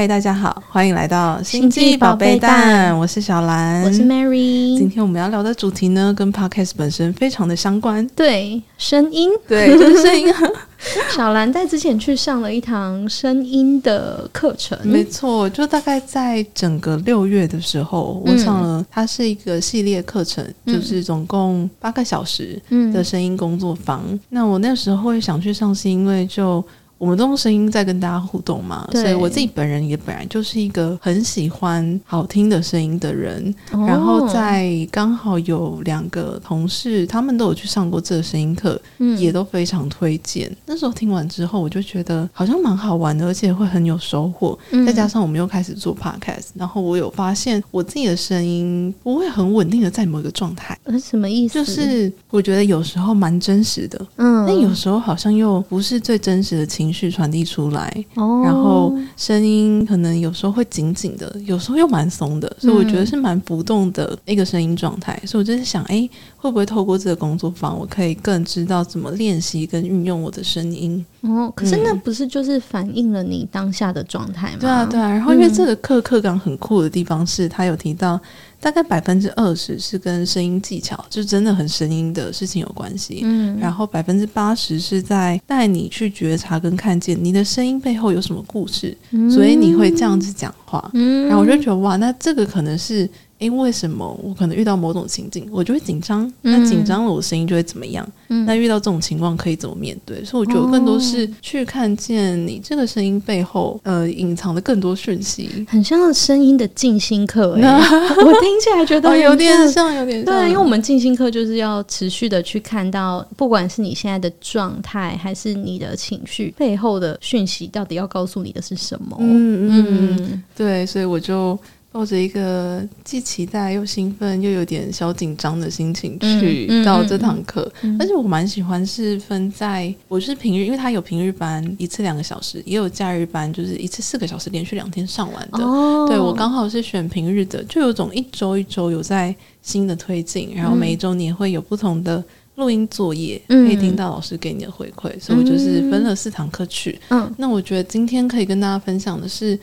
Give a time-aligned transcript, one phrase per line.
[0.00, 4.74] 嗨，大家好，欢迎来到星际宝贝蛋，我是小兰，我是 Mary。
[4.78, 10.32] 今天我们要聊的主题呢，跟 Podcast 本身非常的相关，对，声音，对，就是声音。
[11.14, 22.58] 小兰在之前去上了一堂声音的课程，没错，就大概在整个六月的时候，我上了，它是一个系列课程，嗯、就是总共八个小时
[22.90, 24.02] 的声音工作坊。
[24.08, 26.64] 嗯、那我那时候会想去上，是因为就。
[27.00, 33.42] 我们都用声音在跟大家互动嘛，所以我自己本人也本来就是一个很喜欢好听的声音的人。
[33.72, 40.54] 哦、然后在刚好有两个同事，他们都有去上过这个声音课，嗯、也都非常推荐。
[40.66, 44.58] 那时候听完之后，我就觉得好像蛮好玩的，而且会很有收获。
[44.72, 50.78] 嗯、再加上我们又开始做 podcast，然后我有发现我自己的声音不会很稳定的在某一个状态。
[50.84, 51.54] 呃，什么意思？
[51.54, 57.10] 就是我觉得有时候蛮真实的，嗯，但有时候好像又不是最真实的情绪。
[57.10, 65.18] 传递出来，哦、然后声音可能有时候会紧紧的，有时候又蛮松的，所以我觉得是蛮浮动的一个声音状态。
[65.22, 71.04] 嗯、所以我就是想，哎，会不会透过这个工作坊，我可以更知道怎么练习跟运用我的声音？
[71.22, 74.58] 哦，可是那不是就是反映了你当下的状态吗？
[74.60, 75.08] 对啊，对啊。
[75.10, 78.20] 然后因为这个课课纲很酷的地方是，他有提到。
[78.62, 83.22] 大概百分之二十是跟声音技巧，就真的很声音的事情有关系。
[83.24, 90.90] 嗯，然后百分之八十是在带你去觉察跟看见你的声音背后有什么故事，嗯、所以你会这样子讲话。
[90.92, 93.08] 嗯，然后我就觉得哇，那这个可能是。
[93.40, 94.16] 因为什么？
[94.22, 96.30] 我可能遇到某种情境，我就会紧张。
[96.42, 98.06] 那紧张了，我声音就会怎么样？
[98.28, 100.22] 嗯、那遇到这种情况可以怎么面对？
[100.24, 105.66] 所以我觉得更多是去看见你这个声音背后，呃，隐藏的更多讯息。
[105.68, 107.78] 很像声音的静心课哎，
[108.24, 110.26] 我听起来觉得、哦、有点像，有点像。
[110.26, 119.16] 对，因为我们静心课就是要持续的去看到，不管是你现在的状态，还是你的情绪背后的讯息，到底要告诉你的是什么？
[119.20, 121.58] 嗯嗯，嗯对，所以我就。
[121.92, 135.64] 抱着一个既期待又兴奋又有点小紧张的心情去到这堂课，嗯嗯嗯、而且我蛮喜欢是分在我是平日，因为他有平日班一次两个小时，也有假日班就是一次四个小时，连续两天上完的。
[135.64, 142.22] 哦、对，我刚好是选平日的，就有种一周一周有在新的推进，然后每一周你也会有不同的
[142.54, 146.96] 录音作业，嗯、可以听到老师给你的回馈，嗯、所以我就是分了四堂课去。
[147.08, 149.58] 嗯，那我觉得今天可以跟大家分享的是。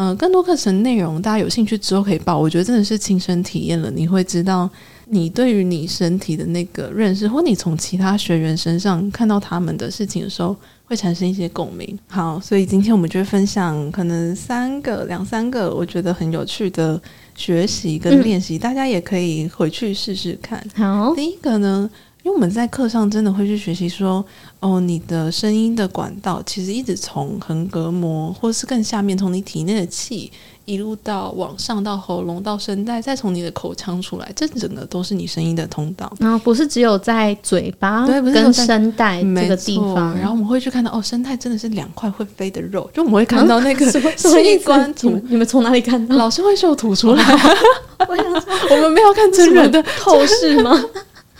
[0.00, 2.38] 嗯、呃，更多课程内容，大家有兴趣之后可以报。
[2.38, 4.68] 我觉得真的是亲身体验了，你会知道
[5.04, 10.56] 你对于你身体的那个认识，或你从其他学员身上看到他们的事情的时候，
[10.86, 11.98] 会产生一些共鸣。
[12.08, 16.98] 好，所以今天我们就会分享可能三个、两三个我觉得很有趣的
[17.34, 20.64] 学习跟练习，嗯、大家也可以回去试试看。
[20.74, 21.90] 好，第一个呢。
[22.22, 24.24] 因为我们在课上真的会去学习说，
[24.60, 30.30] 哦，你的声音的管道其实一直从横膈膜，或是更下面，从你体内的气
[30.66, 36.12] 一路到往上到喉咙到声带，再从你的口腔出来，这整个都是你声音的通道。
[36.20, 46.16] 然后不是只有在嘴巴对，不是跟声带这个地方，然后我们会去看到，哦，声带真的是两块会飞的肉，就我们会看到那个器官图你们从哪里看到？
[46.16, 47.24] 老师会秀图出来。
[48.06, 50.78] 我想说，我们没有看真人的透视吗？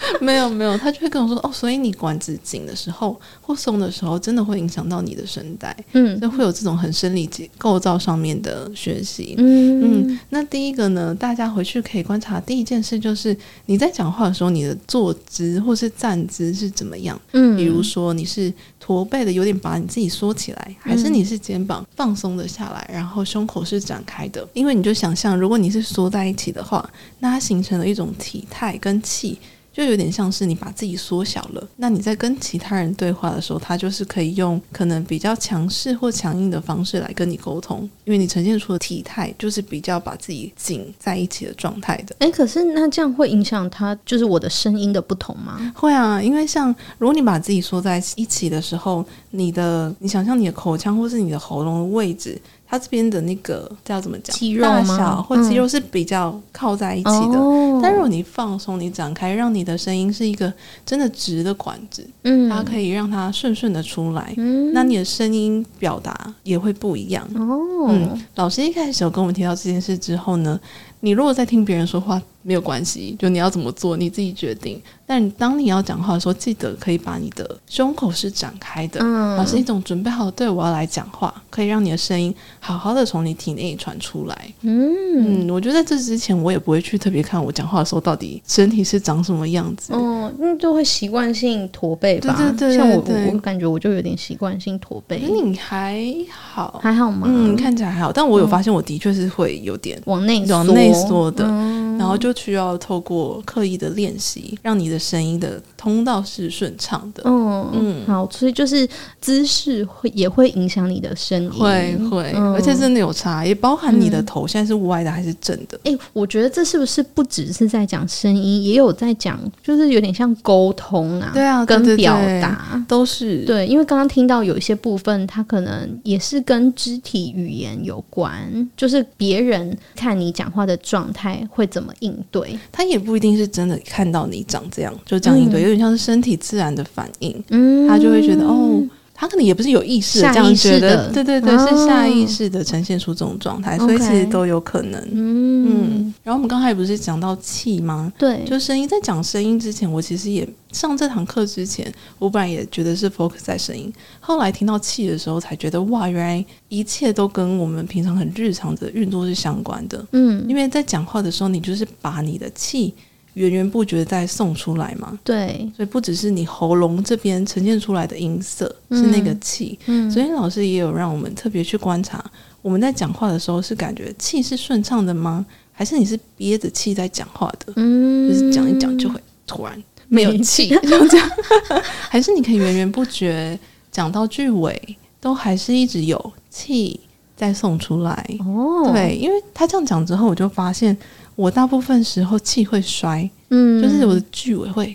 [0.20, 10.08] 没有没有，他就会跟我说哦，所以你管子紧的时候或松的时候，真的会影响到你的声带，嗯，就会有这种很生理结构造上面的学习，嗯。
[10.10, 10.18] 嗯。
[10.30, 29.38] 那第一个呢，大家回去可以观察，第一件事就是你在讲话的时候，你的坐姿或是站姿是怎么样，嗯，比如说你是驼背的，有点把你自己缩起来，还是你是肩膀放松的下来，然后胸口是展开的，因为你就想象，如果你是缩在一起的话，那它形成了一种体态跟气。
[29.80, 42.14] 就有点像是你把自己缩小了，那你在跟其他人对话的时候，他就是可以用可能比较强势或强硬的方式来跟你沟通，因为你呈现出的体态就是比较把自己紧在一起的状态的。
[42.18, 45.72] 诶，可是那这样会影响他，就是我的声音的不同吗？
[45.74, 46.68] 会啊，因为像
[46.98, 52.38] 如果你把自己缩在一起的时候，你的你想象你的口腔或是你的喉咙的位置。
[52.70, 54.36] 它这边的那个叫怎么讲？
[54.36, 54.76] 肌肉吗？
[54.76, 57.36] 大小或肌肉是比较靠在一起的。
[57.36, 60.52] 嗯、但如果你放松、你展开，让你的声音是一个
[60.86, 64.32] 真的直的管子，嗯，它可以让它顺顺的出来。
[64.36, 67.26] 嗯，那你的声音表达也会不一样。
[67.34, 70.60] 哦，嗯，老师一开始有跟我们提到这件事之后呢，
[71.00, 74.80] 你如果在听别人说话，没有关系，就你要怎么做你自己决定。
[75.06, 84.54] 但当你要讲话的时候，记得可以把你的胸口是展开的，嗯，而是一种准备好，对我要来讲话，可以让你的声音好好的从你体内传出来。
[84.60, 89.92] 嗯嗯，我觉得在这之前，我也不会去特别看我讲话的时候到底身体是长什么样子。
[89.92, 92.36] 哦，那就会习惯性驼背吧？
[92.56, 95.18] 对对对，对，像我，我感觉我就有点习惯性驼背。
[95.18, 96.00] 你还
[96.30, 97.26] 好，还好吗？
[97.28, 107.22] 嗯，看起来还好，但我有发现我的确是会有点往内往内缩的，嗯，然后就需要透过刻意的练习，让你的声音的通道是顺畅的。
[107.26, 108.88] 嗯嗯，好，所以就是
[109.20, 115.78] 姿势会也会影响你的声音，会会、嗯，而且真的有差，也包含你的头现在是歪的还是正的。
[115.84, 121.30] 哎、我觉得这是不是不只是在讲声音，也有在讲，就是有点像沟通啊？
[121.32, 123.66] 对啊，跟表达都是对。
[123.66, 135.60] 因为刚刚听到有一些部分，它可能也是跟肢体语言有关，就是别人看你讲话的状态会怎么应对，他也不一定是真的看到你长这样就这样应对。
[135.60, 138.82] 嗯有点像是身体自然的反应，嗯，他就会觉得哦，
[139.20, 148.10] 他可能也不是有意识的这样觉得，对对对，哦、是下意识的呈现出这种状态，所以其实都有可能，嗯，嗯，然后我们刚才不是讲到气吗？
[148.16, 162.94] 对，就声音，在讲声音之前，我其实也上这堂课之前，我本来也觉得是 focus 在声音，后来听到气的时候，才觉得哇，原来一切都跟我们平常很日常的运作是相关的，嗯，因为在讲话的时候，你就是把你的气。
[163.34, 165.18] 源源不绝的在送出来嘛？
[165.22, 169.78] 对，所以不只是你喉咙这边呈现出来的音色，嗯、是那个气。
[169.86, 172.24] 嗯，昨天老师也有让我们特别去观察，
[172.60, 175.46] 我们在讲话的时候是感觉气是顺畅的吗？
[175.72, 177.72] 还是你是憋着气在讲话的？
[177.76, 181.30] 嗯，就是讲一讲就会突然没有气，就这样。
[182.10, 183.58] 还是你可以源源不绝
[183.92, 186.98] 讲到句尾，都还是一直有气
[187.36, 188.26] 在送出来？
[188.40, 190.96] 哦，对，因为他这样讲之后，我就发现。
[191.40, 194.94] 我大部分时候气会衰，嗯，就是我的句尾会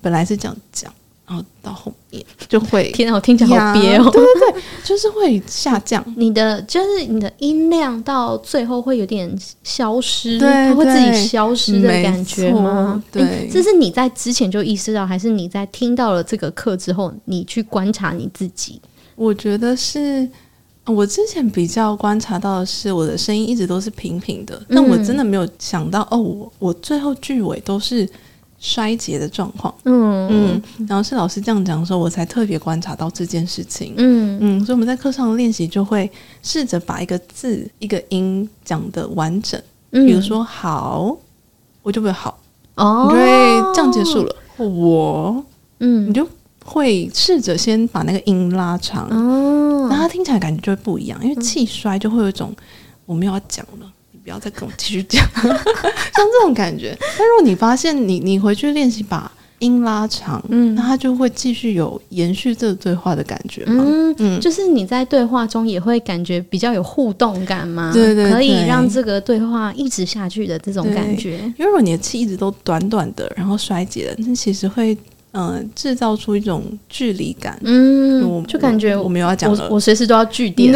[0.00, 0.92] 本来是这样讲，
[1.24, 6.04] 然后到后面就会天啊，我听起来好憋哦，对对对，就是会下降。
[6.16, 9.32] 你的就是你的音量到最后会有点
[9.62, 13.00] 消失，对，它会自己消失的感觉吗？
[13.12, 18.80] 对，欸，这是你在之前就意识到，还是你在听到了这个课之后，你去观察你自己？
[19.14, 20.28] 我觉得是。
[20.86, 28.06] 我之前比较观察到的是，我的声音一直都是平平的，但我真的没有想到，哦，我我最后句尾都是
[28.58, 29.74] 衰竭的状况。
[29.84, 33.94] 嗯嗯，然后是老师这样讲的时候，我才特别观察到这件事情。
[33.96, 36.10] 嗯嗯，所以我们在课上的练习就会
[36.42, 39.58] 试着把一个字、一个音讲的完整。
[39.90, 41.16] 比如说“好”，
[41.82, 42.38] 我就会好
[42.74, 44.36] 哦，你就会这样结束了。
[44.58, 45.42] 我，
[45.78, 46.28] 嗯，你就。
[46.64, 52.52] 会试着先把那个音拉长，哦，那它听起来感觉就会不一样，因为气衰就会有一种
[53.04, 56.96] 我没有要讲了，你不要再跟我继续讲， 像这种感觉。
[57.00, 67.92] 但如果你发现你你回去练习把音拉长，嗯，那它就会继续有延续这个对话的感觉嘛，嗯嗯，就是你在对话中也会感觉比较有互动感嘛？
[67.92, 71.36] 对对对，可以让这个对话一直下去的这种感觉。
[71.38, 74.96] 因为如果你的气一直都短短的，然后衰竭了，那其实会。
[75.34, 80.72] 嗯，制造出一种距离感，嗯，就感觉我没有要讲，我我随时都要据点，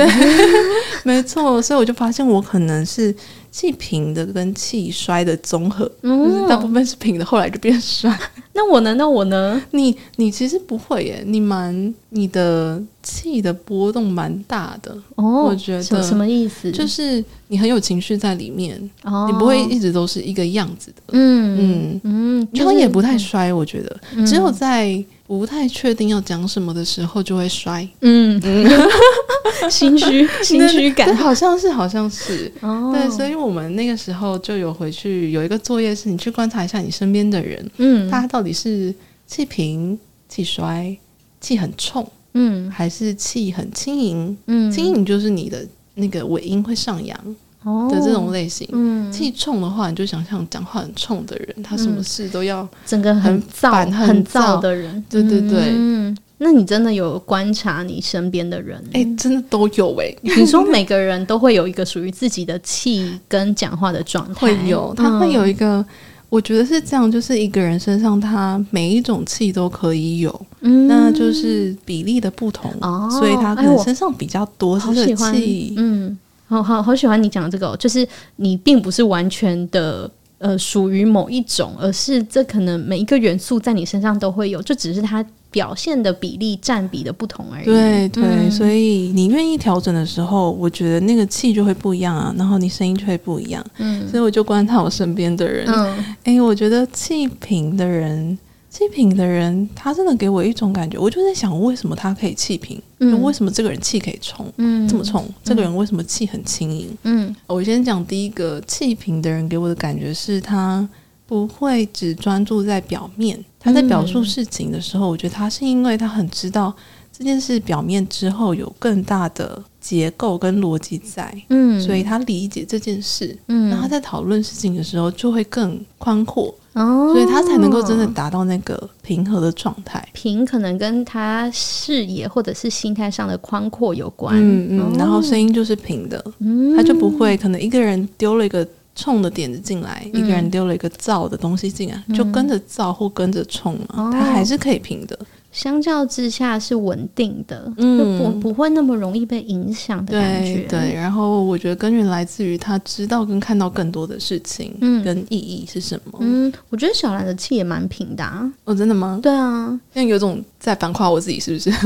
[1.04, 3.14] 没错，所以我就发现我可能是
[3.50, 8.16] 气平的跟气衰的综合，嗯，就是大部分是平的，后来就变衰。
[8.54, 8.94] 那我呢？
[8.94, 9.60] 那我呢？
[9.70, 15.44] 你你其实不会耶，你蛮你的气的波动蛮大的哦。
[15.44, 16.70] 我觉得什么，意思？
[16.72, 21.02] 就是你很有情绪在里面，哦，你不会一直都是一个样子的。
[21.12, 27.88] 嗯嗯嗯，然后也不太衰，我觉得，嗯，只有在不太确定要讲什么的时候就会摔。
[28.00, 28.66] 嗯嗯，
[29.70, 32.92] 心虚心虚感，好像是好像是哦。
[32.92, 38.48] 对，所以我们那个时候就有回去有一个作业，是你去观察一下你身边的人，嗯，他到底。
[38.58, 38.92] 是
[39.26, 40.96] 气平、气衰、
[41.38, 44.36] 气很冲，嗯，还是气很轻盈？
[44.46, 48.68] 嗯，轻盈就是你的那个尾音会上扬的这种类型。
[48.72, 55.04] 嗯，气冲的话，你就想象讲话很冲的人，他什么事都要整个很燥、很燥的人。
[55.08, 58.82] 对对对，嗯，那你真的有观察你身边的人？
[58.92, 60.14] 哎，真的都有哎。
[60.22, 65.84] 你说每个人都会有一个属于自己的气跟讲话的状态，会有，他会有一个。
[66.30, 87.64] 我觉得是这样，就是一个人身上，他每一种气都可以有，嗯，那就是比例的不同，哦，所以他可能身上比较多是气，嗯，好好好喜欢你讲的这个，就是你并不是完全的呃属于某一种，而是这可能每一个元素在你身上都会有，就只是它表现的比例占比的不同而已。
[87.64, 93.64] 对对，嗯、所以你愿意调整的时候，我觉得那个气就会不一样啊，然后你声音就会不一样。
[93.76, 98.38] 嗯，所以我就观察我身边的人，嗯，哎，我觉得气平的人。
[98.70, 102.80] 气瓶的人，他真的给我一种感觉，我就在想，为什么他可以气瓶？
[102.98, 104.46] 嗯，为什么这个人气可以冲？
[104.58, 105.24] 嗯，这么冲？
[105.26, 106.88] 嗯，这个人为什么气很轻盈？
[107.04, 110.86] 嗯，我先讲第一个气瓶的人给我的感觉是他
[111.26, 116.72] 不会只专注在表面，他在表述事情的时候，我觉得他是因为他很知道
[117.10, 126.54] 这件事表面之后有更大的结构跟逻辑在，嗯，所以他理解这件事，嗯，然后他在讨论事情的时候就会更宽阔。
[126.74, 130.06] 哦，所以他才能够真的达到那个平和的状态。
[130.12, 134.34] 平可能跟他视野或者是心态上的宽阔有关。
[134.36, 145.18] 嗯嗯，然后声音就是平的，嗯，他就不会可能一个人丢了一个冲的点子进来，嗯，一个人丢了一个燥的东西进来，就跟着燥或跟着冲嘛，他还是可以平的。
[145.58, 150.54] 相较之下是稳定的，嗯，就不不会那么容易被影响的感觉。
[150.68, 156.18] 对，对，然后我觉得根源来自于他知道跟看到更多的事情，嗯，跟意义是什么。
[156.20, 158.48] 嗯，我觉得小兰的气也蛮平的啊。
[158.64, 159.18] 哦，真的吗？
[159.20, 161.70] 对啊，因为有种在反夸我自己，是不是？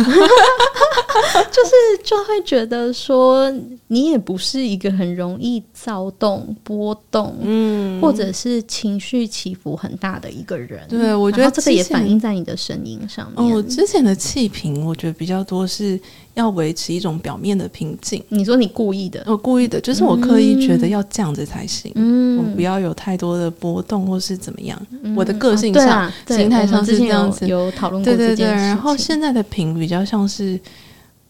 [1.51, 3.53] 就是就会觉得说，
[3.89, 10.81] 你也不是一个很容易躁动、波动，嗯，或者是情绪起伏很大的一个人。
[10.89, 13.53] 对，我觉得这个也反映在你的声音上面。
[13.53, 15.99] 我之前的气瓶，我觉得比较多是
[16.35, 18.23] 要维持一种表面的平静。
[18.29, 19.23] 你说你故意的？
[19.27, 21.93] 我故意的，就是我刻意觉得要这样子才行。
[21.95, 24.81] 嗯，我不要有太多的波动，或是怎么样。
[25.03, 27.47] 嗯、我的个性上、啊啊、心态上是这样子。
[27.47, 30.59] 有讨论过对对对，然后现在的瓶比较像是。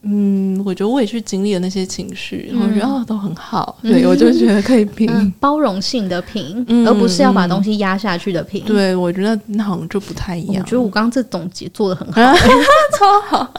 [0.05, 8.65] 嗯，我觉得我也去经历了那些情绪，然后觉得哦都很好，嗯、对我就觉得可以平、嗯、包容性的平，嗯、而不是要把东西压下去的平。
[8.65, 10.57] 对，我觉得那好像就不太一样。
[10.65, 12.21] 我觉得我刚刚这总结做的很好，
[12.99, 13.55] 超好。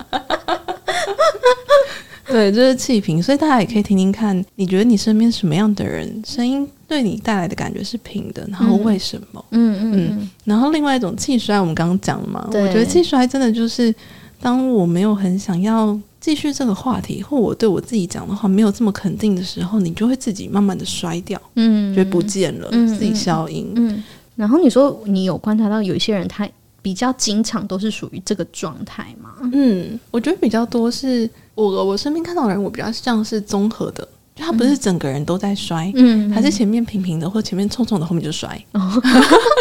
[2.27, 9.45] 对，就是气平，所以大家也可以听听看，你觉得你身边什么样的人声音对你带来的感觉是平的，然后为什么？
[9.51, 10.29] 嗯嗯嗯。
[10.43, 13.93] 然后另外一种气衰，我们刚刚讲了嘛，我觉得气衰真的就是
[14.41, 15.97] 当我没有很想要。
[16.23, 23.73] 继续这个话题，或我对我自己讲的话没有这么肯定的时候，你就会自己慢慢的摔掉，嗯，就不见了，嗯、自己消音。
[23.75, 24.01] 嗯，
[24.37, 26.47] 然后你说你有观察到有一些人，他
[26.81, 29.31] 比较经常都是属于这个状态吗？
[29.51, 38.65] 嗯，我觉得比较多是我我身边看到的人，我比较像是综合的，就他不是整个人都在摔，嗯，还是前面平平的，或前面冲冲的，后面就摔。
[38.71, 39.01] 哦、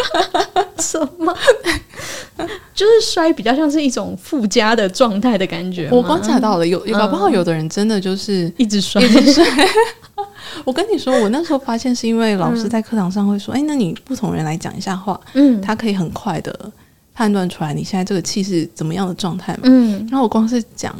[0.79, 1.35] 什么？
[2.73, 5.89] 就是摔比较像是一种附加的状态的感觉。
[5.91, 9.45] 我观察到了，有搞不好有的人真的就是一直摔，一直摔。
[10.65, 16.71] 我跟你说，我那时候发现是因为老师在课堂上会说：“哎、嗯，那你不同人来讲一下话，嗯，他可以很快的
[17.13, 20.95] 判断出来你现在这个气是怎么样的状态嘛。”嗯，然后我光是讲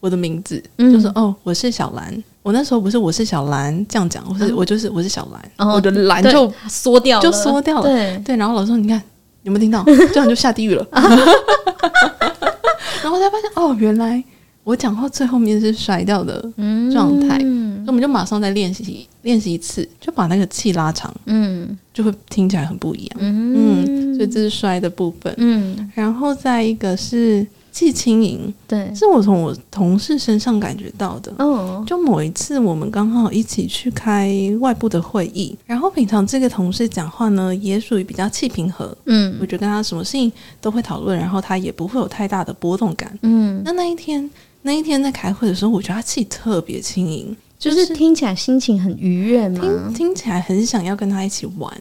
[0.00, 2.22] 我的名字，嗯、就是哦，我是小兰。
[2.42, 7.82] 我那时候不是我是小兰这样讲，我是、嗯、我就是我是小兰，我的兰就缩掉了，就缩掉了。
[7.82, 9.00] 对对，然后老师说：“你看。”
[9.42, 9.84] 有没有听到？
[10.12, 10.86] 这样就下地狱了。
[13.02, 14.22] 然后才发现，哦，原来
[14.64, 16.40] 我讲话最后面是甩掉的
[16.92, 17.38] 状态。
[17.42, 21.14] 嗯，那我们就马上再练习练习一次，就把那个气拉长。
[21.26, 23.16] 嗯，就会听起来很不一样。
[23.18, 25.34] 嗯，嗯，所以这是摔的部分。
[25.38, 27.46] 嗯，然后再一个是。
[27.72, 31.32] 气轻盈，对，是我从我同事身上感觉到的。
[31.38, 38.96] 哦，就某一次我们刚好一起去开外部的会议，然后平常这个同事讲话呢，也属于比较气平和。
[39.06, 43.16] 嗯，我觉得跟他什么事情都会讨论，然后他也不会有太大的波动感。
[43.22, 44.28] 嗯，那那一天
[44.62, 51.72] 那一天在开会的时候，我觉得他气特别轻盈，就是听起来心情很愉悦嘛，听听起来很想要跟他一起玩。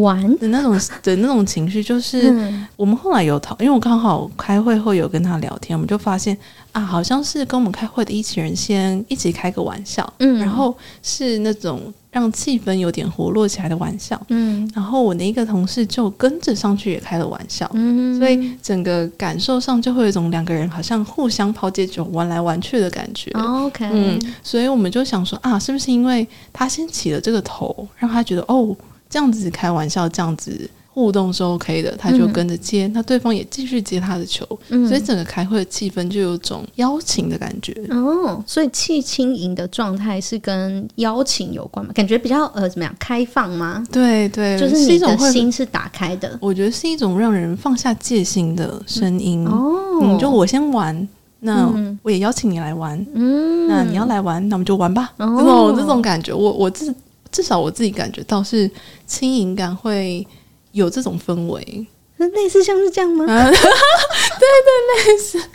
[0.00, 0.16] 玩。
[0.38, 2.32] 的那种的那种情绪，就是
[2.76, 6.36] 我们后来有讨，因为我刚好开会后有跟他聊天，我们就发现
[6.72, 28.76] 啊，好像是跟我们开会的一起人先一起开个玩笑，嗯，然后是那种让气氛有点活络起来的玩笑，嗯，然后我的一个同事就跟着上去也开了玩笑，嗯，所以整个感受上就会有一种两个人好像互相抛接球玩来玩去的感觉，OK，嗯，所以我们就想说啊，是不是因为他先起了这个头，让他觉得哦。
[29.08, 37.72] 这样子开玩笑，这样子互动是 OK 的，他就跟着接，嗯、那对方也继续接他的球，嗯、所以整个开会的气氛就有种邀请的感觉。
[37.90, 41.92] 哦，所以气轻盈的状态是跟邀请有关吗？
[41.94, 42.94] 感觉比较呃怎么样？
[42.98, 43.84] 开放吗？
[43.92, 46.38] 对对，就是你的心是打开的。
[46.40, 49.44] 我觉得是一种让人放下戒心的声音。
[49.44, 51.06] 嗯、哦，你就我先玩，
[51.40, 51.70] 那
[52.02, 52.98] 我也邀请你来玩。
[53.14, 55.12] 嗯，那你要来玩，那我们就玩吧。
[55.18, 56.94] 哦，这种这种感觉，我我自。
[57.36, 58.70] 至少我自己感觉到是
[59.06, 60.26] 轻盈感会
[60.72, 63.26] 有这种氛围，类似像是这样吗？
[63.30, 65.38] 啊、 对对，类似。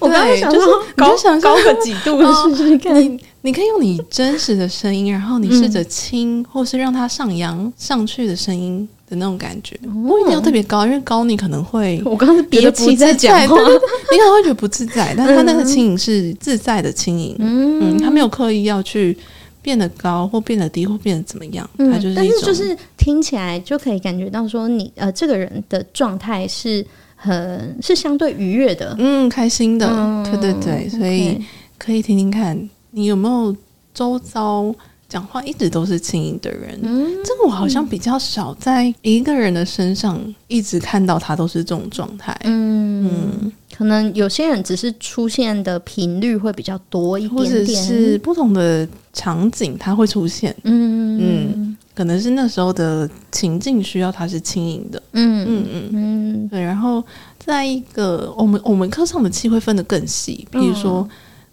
[0.00, 3.00] 我刚刚想说高，就是、想高个几度试试看。
[3.00, 19.16] 你你可以用你真实的声音，然后你试着轻，或是让它上扬上去的声音的那种感觉，不一定要特别高，因为高你可能会 我刚刚是憋气在讲话，对对对，你可能会觉得不自在，但是它那个轻盈是自在的轻盈，嗯，嗯，它没有刻意要去
[19.62, 26.84] 变得高或变得低或变得怎么样，他就是但是就是听起来就可以感觉到说你呃这个人的状态是。
[27.20, 31.36] 很是相对愉悦的，嗯，开心的，嗯、对对对，所以
[31.76, 32.56] 可以听听看
[32.92, 33.52] 你有没有
[33.92, 34.72] 周遭
[35.08, 43.08] 讲话一直都是轻盈的人，嗯，这个我好像比较少在一个人的身上一直看到他都是这种状态，嗯。
[43.10, 51.18] 嗯，可能有些人只是出现的频率会比较多一点点，或者是不同的场景他会出现，嗯。
[51.18, 51.76] 嗯。
[51.94, 55.46] 可能是那时候的情境需要他是轻盈的，嗯。
[55.48, 55.88] 嗯嗯。
[55.92, 56.60] 嗯，对。
[56.60, 57.02] 然后
[57.38, 61.08] 在一个，我们我们课上的气会分得更细，比如说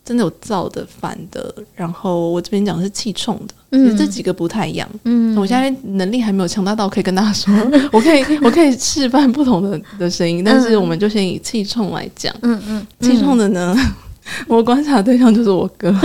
[0.05, 4.87] 真的有造的、反的，然后我这边讲的是气冲的，其实这几个不太一样。
[5.03, 7.51] 嗯，我现在能力还没有强大到可以跟大家说，
[7.91, 12.33] 我可以我可以示范不同的的声音，但是我们就先以气冲来讲。
[12.43, 13.75] 嗯嗯，气冲的呢，
[14.47, 15.91] 我观察对象就是我哥。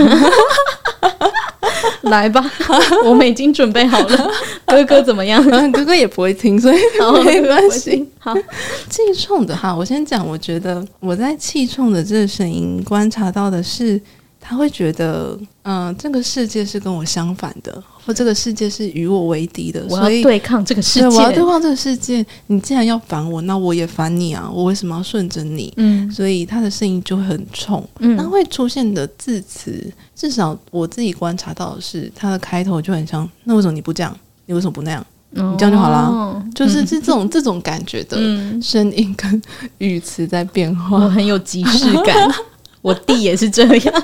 [2.09, 2.43] 来吧，
[3.05, 4.31] 我们已经准备好了。
[4.65, 5.43] 哥哥怎么样？
[5.71, 6.77] 哥哥也不会听，所以
[7.23, 8.07] 没关系。
[8.17, 8.33] 好，
[8.89, 10.27] 气冲的哈，我先讲。
[10.27, 13.99] 我觉得我在气冲的这个声音观察到的是，
[14.41, 17.81] 他会觉得，嗯、呃，这个世界是跟我相反的。
[18.03, 21.07] 或这个世界是与我为敌的，我要对抗这个世界。
[21.07, 22.25] 我要对抗这个世界。
[22.47, 24.49] 你既然要烦我，那我也烦你啊！
[24.51, 25.71] 我为什么要顺着你？
[25.77, 27.87] 嗯，所以他的声音就会很冲。
[27.99, 33.29] 嗯，他会出现的字词，至少我自己观察到的是，他的开头就很像。
[33.43, 34.17] 那为什么你不这样？
[34.47, 35.05] 你为什么不那样？
[35.35, 36.43] 哦、你这样就好了。
[36.55, 38.17] 就是是 这种、嗯、这种感觉的
[38.59, 39.41] 声音跟
[39.77, 42.15] 语词在变化，我很有即视感。
[42.81, 43.93] 我弟也是这样。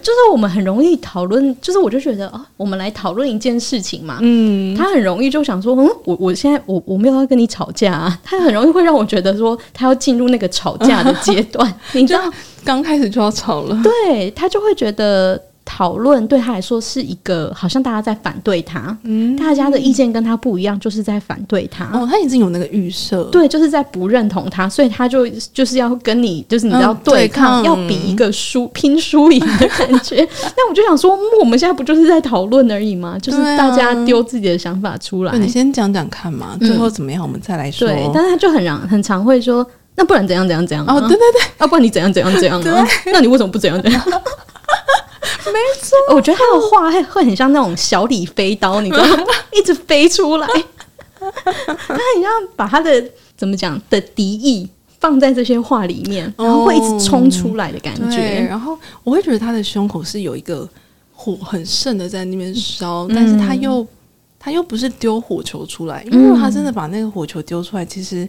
[0.00, 4.18] 就是我们很容易讨论，就是我就觉得啊，我们来讨论一件事情嘛。
[4.20, 8.18] 嗯，他很容易就想说，嗯，我我现在我我没有要跟你吵架啊。
[8.22, 11.74] 他很容易会让我觉得说，他要进入那个吵架的阶段。
[11.92, 12.22] 你知道，
[12.64, 13.78] 刚开始就要吵了。
[13.82, 15.40] 对，他就会觉得。
[15.70, 21.84] 讨论对他来说是一个，好像大家在反对他，嗯，大家的意见跟他不一样，就是在反对他。
[21.92, 30.26] 哦，他已经有那个预设，对，就是在不认同他，所以他就就是要跟你，就是你要对抗，嗯、对抗要比一个输拼输赢的感觉。
[30.56, 33.18] 那我就想说，我们现在不就是在讨论而已吗？
[33.20, 35.36] 就是大家丢自己的想法出来。
[35.36, 37.86] 你先讲讲看嘛，最后怎么样，我们再来说。
[37.86, 39.64] 嗯、对，但是他就很常很常会说，
[39.96, 40.86] 那不然怎样怎样怎样？
[40.88, 42.58] 哦，对对对，要、啊、不然你怎样怎样怎样？
[42.64, 42.72] 对，
[43.12, 44.02] 那你为什么不怎样怎样？
[45.52, 49.24] 没错，我觉得他的话会会很像那种小李飞刀，你知道吗？
[49.52, 50.46] 一直飞出来，
[51.18, 53.04] 他很像把他的
[53.36, 54.68] 怎么讲的敌意
[55.00, 58.46] 放在这些话里面，然后会一直冲出来的感觉。
[58.48, 60.68] 然后我会觉得他的胸口是有一个
[61.12, 63.86] 火很盛的在那边烧，但是他又
[64.38, 68.28] 他又不是丢火球出来，因为如果他真的把那个火球丢出来，其实。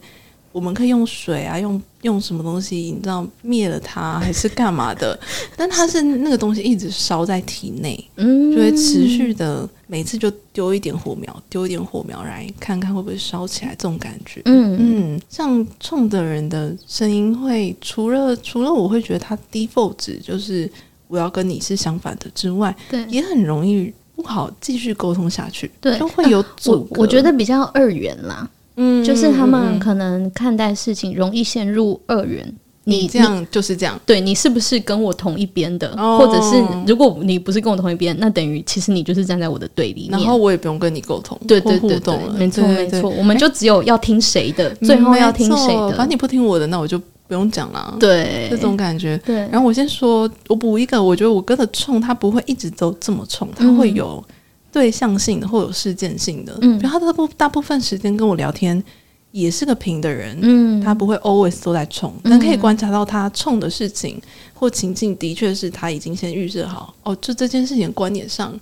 [0.51, 5.17] 我们可以用水啊，用用什么东西，你知道灭了它还是干嘛的？
[5.55, 14.77] 但它是那个东西一直烧在体内，嗯，就会持续的，每次就丢一点火苗，丢一点火苗来看看会不会烧起来，这种感觉，嗯。
[14.79, 20.69] 嗯，像冲的人的声音会，除了除了我会觉得他 default 值就是
[21.07, 28.49] 我要跟你是相反的之外，对，也很容易不好继续沟通下去，对，都会有阻隔，我觉得比较二元啦。
[28.81, 32.55] 嗯，就是他们可能看待事情容易陷入二元。
[32.85, 35.93] 你这样就是这样，对，你是不是跟我同一边的？
[35.95, 36.55] 哦、或者是
[36.87, 45.89] 如果你不是跟我同一边，那等于其实你就是站在我的对立面，然后我也不用跟你沟通，对对对对，没错没错，我们就只有要听谁的，最后要听谁的。
[45.89, 47.95] 反正你不听我的，那我就不用讲了。
[47.99, 49.15] 对，这种感觉。
[49.23, 54.23] 对，然后我先说，我补一个，我觉得我哥的冲，他不会一直都这么冲，他会有
[54.71, 56.57] 对象性的，或有事件性的。
[56.61, 58.83] 嗯，比如他大部大部分时间跟我聊天。
[59.31, 64.19] 也是个平的人，嗯，他不会 always 都在冲，但可以观察到他冲的事情
[64.55, 68.59] 或情境，的确是他已经先预设好，哦，就这件事情的观点上，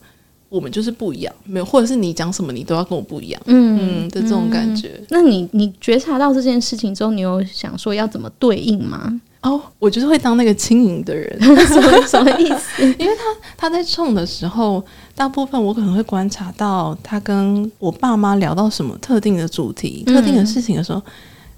[0.49, 5.01] 我们就是不一样，没有，或者是你讲什么，你都要跟我不一样，嗯嗯的这种感觉。
[5.07, 9.21] 那你你觉察到这件事情之后，你有想说要怎么对应吗？
[9.41, 12.83] 哦，我就是会当那个轻盈的人， 什么什么意思？
[12.99, 13.23] 因为他
[13.55, 14.83] 他在冲的时候，
[15.15, 21.01] 大部分我可能会观察到他跟我爸妈聊到什么特定的主题、嗯、特定的事情的时候，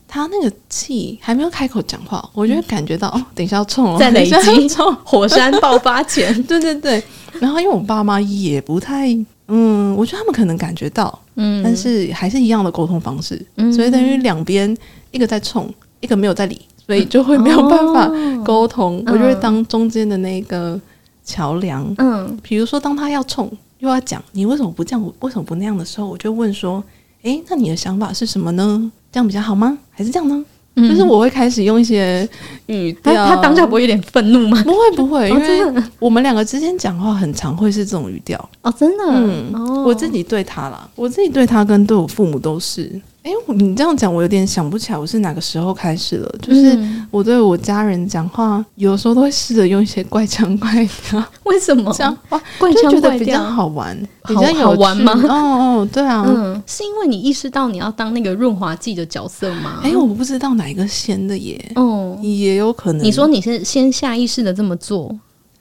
[0.08, 4.94] 他那个气还没有开口讲话，我就会感觉到、嗯、哦，等一下要冲了，在累积 冲。
[5.04, 7.02] 火山爆发前，对对对。
[7.40, 9.08] 然后因为我爸妈也不太，
[9.48, 14.76] 嗯，我觉得他们可能感觉到，嗯，但是还是一样的沟通方式，嗯，所以等于两边
[15.12, 16.60] 一个在冲，一个没有在理，
[16.90, 18.12] 所以就会没有办法
[18.44, 18.98] 沟通。
[19.06, 20.80] 哦、我就会当中间的那个
[21.24, 23.48] 桥梁，嗯，比如说当他要冲
[23.78, 26.84] 又要讲你为什么不这样，为什么不那样的时候，我就问说，
[27.22, 28.92] 诶，那你的想法是什么呢？
[29.12, 29.78] 这样比较好吗？
[29.92, 30.44] 还是这样呢？
[30.76, 32.28] 嗯、就是我会开始用一些
[32.66, 34.60] 语调，他当下不会有点愤怒吗？
[34.64, 43.00] 不会不会，因为我们两个之间讲话很常会是这种语调哦，真的，嗯，哦、我自己对他啦，我自己对他跟对我父母都是。
[43.22, 46.36] 哎，你这样讲，我有点想不起来我是哪个时候开始了。
[46.42, 46.78] 就是
[47.12, 51.24] 我对我家人讲话，有时候都会试着用一些怪腔怪调。
[51.44, 51.92] 为什么？
[51.94, 55.14] 讲话怪腔怪调觉得比较好玩，比较好玩吗？
[55.28, 59.82] 哦哦，对啊，嗯，是因为你意识到你要当那个润滑剂的角色吗？
[59.84, 61.72] 哎，我不知道哪一个先的耶。
[61.76, 63.04] 哦，也有可能。
[63.04, 65.14] 你说你是先下意识的这么做。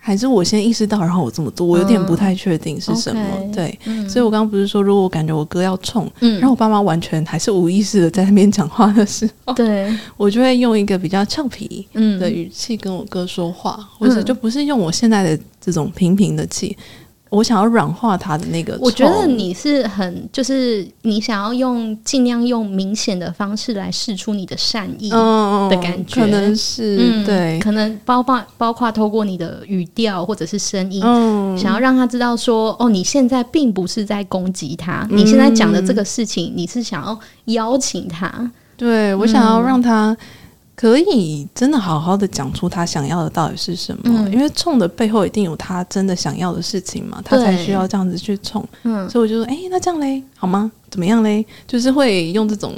[0.08, 3.22] 还是我先意识到，然后我这么做，我有点不太确定是什么。
[3.40, 11.86] 嗯、对，嗯、所以我刚刚不是说，如果我感觉我哥要冲，嗯，然后我爸妈完全还是无意识的在那边讲话的时候，对， 我就会用一个比较俏皮
[12.18, 16.74] 的语气跟我哥说话，嗯、或者就不是用我现在的这种平平的气。
[17.30, 40.16] 我想要软化他的那个，我觉得你是很，就是你想要用尽量用明显的方式来试出你的善意的感觉，可能是、嗯、对，可能包括包括透过你的语调或者是声音，嗯、想要让他知道说，哦，你现在并不是在攻击他，嗯、你现在讲的这个事情，你是想要邀请他，对，我想要让他。
[40.78, 44.02] 可以真的好好的讲出他想要的到底是什么？
[44.04, 48.64] 嗯、因为冲的背后一定有他真的想要的事情嘛，他才需要这样子去冲。
[48.84, 50.70] 嗯，所以我就说，哎、欸，那这样嘞，好吗？
[50.88, 51.44] 怎么样嘞？
[51.66, 52.72] 就是会用这种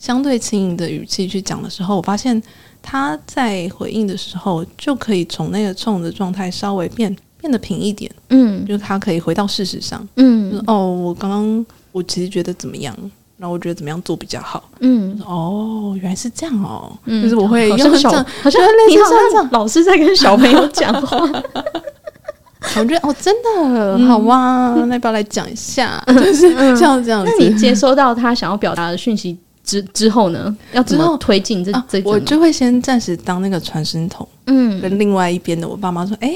[0.00, 2.42] 相对轻盈的语气去讲的时候，我发现
[2.82, 8.10] 他在回应的时候，就可以从那个冲的状态稍微变变得平一点。
[8.30, 10.04] 嗯，就是他可以回到事实上。
[10.16, 12.92] 嗯，就是、哦，我刚刚我其实觉得怎么样？
[13.38, 14.68] 然后我觉得怎么样做比较好？
[14.80, 16.92] 嗯，哦，原来是这样哦。
[17.04, 21.18] 嗯，就是我会用小，好像类似这样，老师在跟小朋友讲话。
[22.76, 26.02] 我觉得哦，真的好哇，那要不要来讲一下？
[26.08, 27.24] 就是像这样。
[27.24, 30.54] 那你接收到他想要表达的讯息之之后呢？
[30.72, 32.02] 要怎么推进这这？
[32.04, 34.26] 我就会先暂时当那个传声筒。
[34.48, 36.30] 嗯，跟另外一边的我爸妈说：“哎，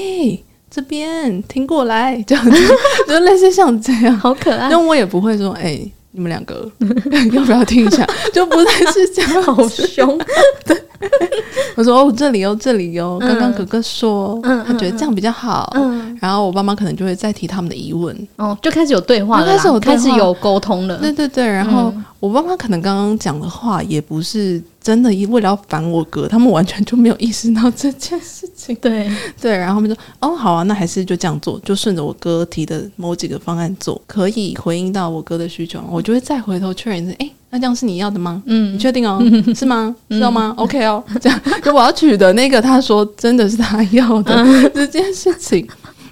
[0.71, 2.57] 这边听过来，这样子，
[3.07, 6.69] 就类似像这样，好可爱。”那我也不会说：“哎。”你们两个
[7.33, 8.07] 要不要听一下？
[8.31, 10.17] 就不再是这样， 好凶。
[10.65, 10.77] 对，
[11.75, 13.17] 我说哦，这里哦，这里哦。
[13.19, 15.71] 刚刚哥哥说，嗯，他觉得这样比较好。
[15.75, 18.15] 嗯，然后我爸妈可能就会再提他们的疑问。
[18.37, 20.97] 哦，就开始有对话了，开始有开始有沟通了。
[20.97, 21.91] 对对对，然后
[22.23, 24.61] 我爸妈可能刚刚讲的话也不是。
[24.81, 28.75] 真的，为了要烦我哥，他们完全就没有意识到这件事情。
[28.81, 29.09] 对
[29.39, 38.43] 对，然后他们说：“哦，好啊，那还是就这样做，就顺着我哥提的某几个方案做，可以回应到我哥的需求。”我就会再回头确认一次：“哎，那这样是你要的吗？
[38.45, 39.23] 嗯，你确定哦？
[39.55, 39.95] 是吗？
[40.09, 45.65] 知道吗？OK 哦，这样就我要取的那个，他说真的是他要的这件事情。”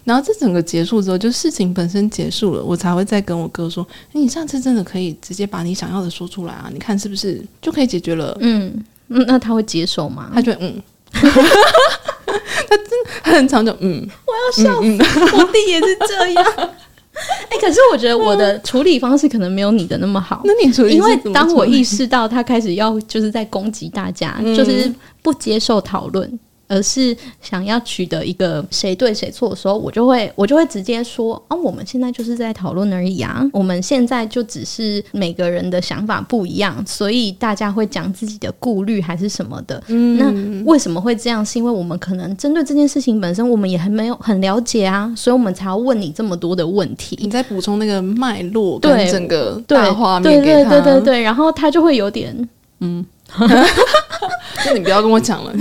[0.04, 6.70] 然后这整个结束之后，就事情本身结束了，我才会再跟我哥说：“你上次真的可以直接把你想要的说出来啊？
[6.74, 10.32] 你看是不是就可以解决了？”嗯，嗯那他会接受吗？
[10.34, 16.46] 他觉得嗯，他真的很常就嗯，我要笑死，嗯嗯、我弟也是这样。
[17.14, 20.42] 哎、欸，可是我觉得我的处理方式可能没有你的那么好。
[20.46, 20.96] 那你处理？
[20.96, 26.40] 因为当我意识到他开始要就是在攻击大家，嗯、就是不接受讨论。
[26.72, 39.84] 而是想要取得一个谁对谁错的时候，我就会我就会直接说啊，我们现在就是在讨论而已啊，我们现在就只是每个人的想法不一样，所以大家会讲自己的顾虑还是什么的。
[39.88, 41.46] 嗯，那为什么会这样？
[41.46, 47.20] 是因为我们可能针对这件事情本身，我们也还没有很了解啊，所以我们才要问你这么多的问题。
[47.22, 53.06] 你在补充那个脉络，对整个大画面对对对对对，然后他就会有点嗯。
[54.66, 55.52] 那你不要跟我讲了，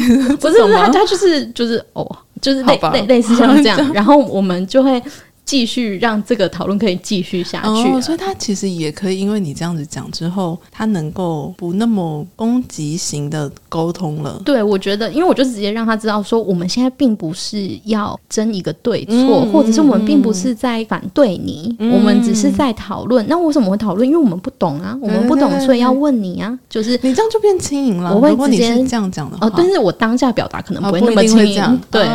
[0.40, 2.06] 不 是不是，他他就是就是哦，
[2.40, 5.02] 就是类类类似像这样， 然后我们就会。
[5.50, 14.40] 继续让这个讨论可以继续下去，哦，所以他其实也可以，因为你这样子讲之后，他能够不那么攻击型的沟通了。
[14.44, 23.26] 对，我觉得，因为我就直接让他知道说，我们现在并不是要争一个对错，嗯、或者是我们并不是在反对你，嗯、我们只是在讨论。
[23.26, 24.06] 那为什么会讨论？
[24.06, 26.56] 因为我们不懂啊，我们不懂，所以要问你啊。
[26.68, 28.14] 就是你这样就变轻盈了。
[28.14, 31.80] 我会直接这样讲的话，哦，但是我当下表达可能不会那么轻盈。
[31.90, 32.06] 对。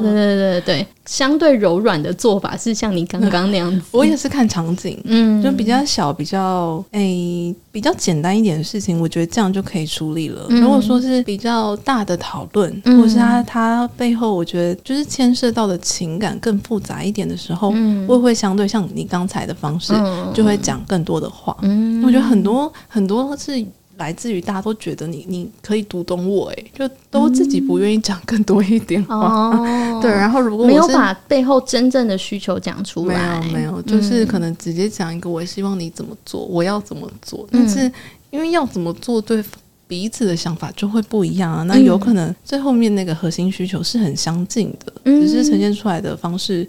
[0.00, 3.82] 对对对对对，相对柔软的做法是像你刚刚那样子。
[3.92, 10.46] 我也是看场景，嗯，就比较小、比较诶、欸、比较简单一点的事情，我觉得这样就可以处理了。
[10.48, 21.56] 嗯、如果说是比较大的讨论，嗯、或是他他背后，我觉得就是牵涉到的情感更复杂一点的时候，嗯，我会相对像你刚才的方式，嗯、就会讲更多的话。
[21.62, 23.64] 嗯，我觉得很多很多是。
[24.00, 29.50] 来自于大家都觉得你你可以读懂我，哎，就都自己不愿意讲更多一点话。
[29.52, 37.92] 嗯哦、 对，然后如果我没有把背后真正的需求讲出来，没有没有，就是可能直接讲一个我希望你怎么做，我要怎么做，但是
[38.30, 39.44] 因为要怎么做，对
[39.86, 41.62] 彼此的想法就会不一样啊。
[41.64, 46.66] 那有可能最后面那个核心需求是很相近的，只是呈现出来的方式。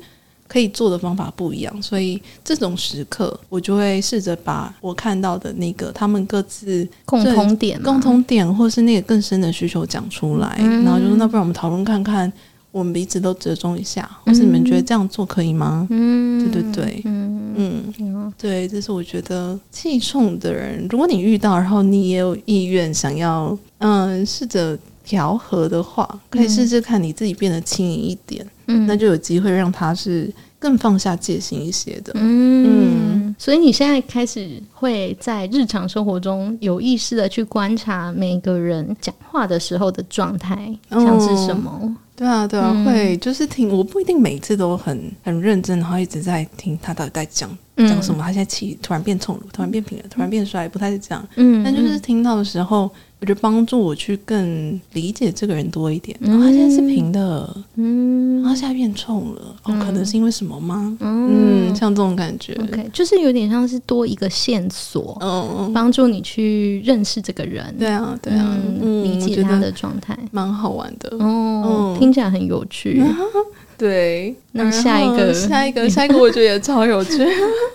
[0.52, 12.30] 可以做的方法不一样，所以这种时刻，我就会试着把我看到的那个他们各自共通点、共通点，或是那个更深的需求讲出来，嗯、然后就说，那不然我们讨论看看，
[12.70, 15.88] 我们彼此都折中一下，或是你们觉得这样做可以吗？
[15.90, 17.30] 嗯，对对对，嗯。
[17.56, 28.46] 嗯，对，这是我觉得气冲的人，如果你遇到，然后你也有意愿想要，嗯，试着调和的话，可以试试看你自己变得轻盈一点。
[28.46, 28.50] 嗯，
[28.86, 32.12] 那就有机会让他是更放下戒心一些的。
[32.16, 41.70] 嗯，嗯，所以你现在开始会在日常生活中有意识的去观察每个人讲话的时候的状态，像是什么？
[41.82, 47.50] 哦，对啊，对啊，嗯，会就是听，我不一定每次都很很认真，然后一直在听他到底在讲
[47.88, 48.24] 讲什么。
[48.24, 51.28] 他现在气突然变冲了，突然变平了，突然变帅，不太是这样。
[51.36, 52.90] 嗯，但就是听到的时候。
[53.22, 56.18] 我觉得帮助我去更理解这个人多一点。
[56.20, 60.98] 然后他现在是平的，嗯，然后现在变冲了，哦，可能是因为什么吗？
[61.02, 67.72] 嗯，像这种感觉，OK，就是有点像是多一个线索，嗯，帮助你去认识这个人。
[67.78, 68.58] 对啊，对啊，
[69.04, 71.16] 理解他的状态，蛮好玩的。
[71.20, 73.04] 哦，听起来很有趣。
[73.82, 77.18] 对，那下一个，下一个，下一个，我觉得也超有趣。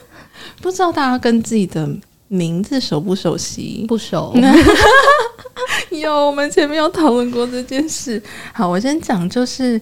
[0.62, 1.84] 不知道大家跟自己的
[2.28, 3.84] 名字熟不熟悉？
[3.88, 4.32] 不熟。
[5.90, 8.22] 有，我们前面有讨论过这件事。
[8.52, 9.80] 好，我先讲，就是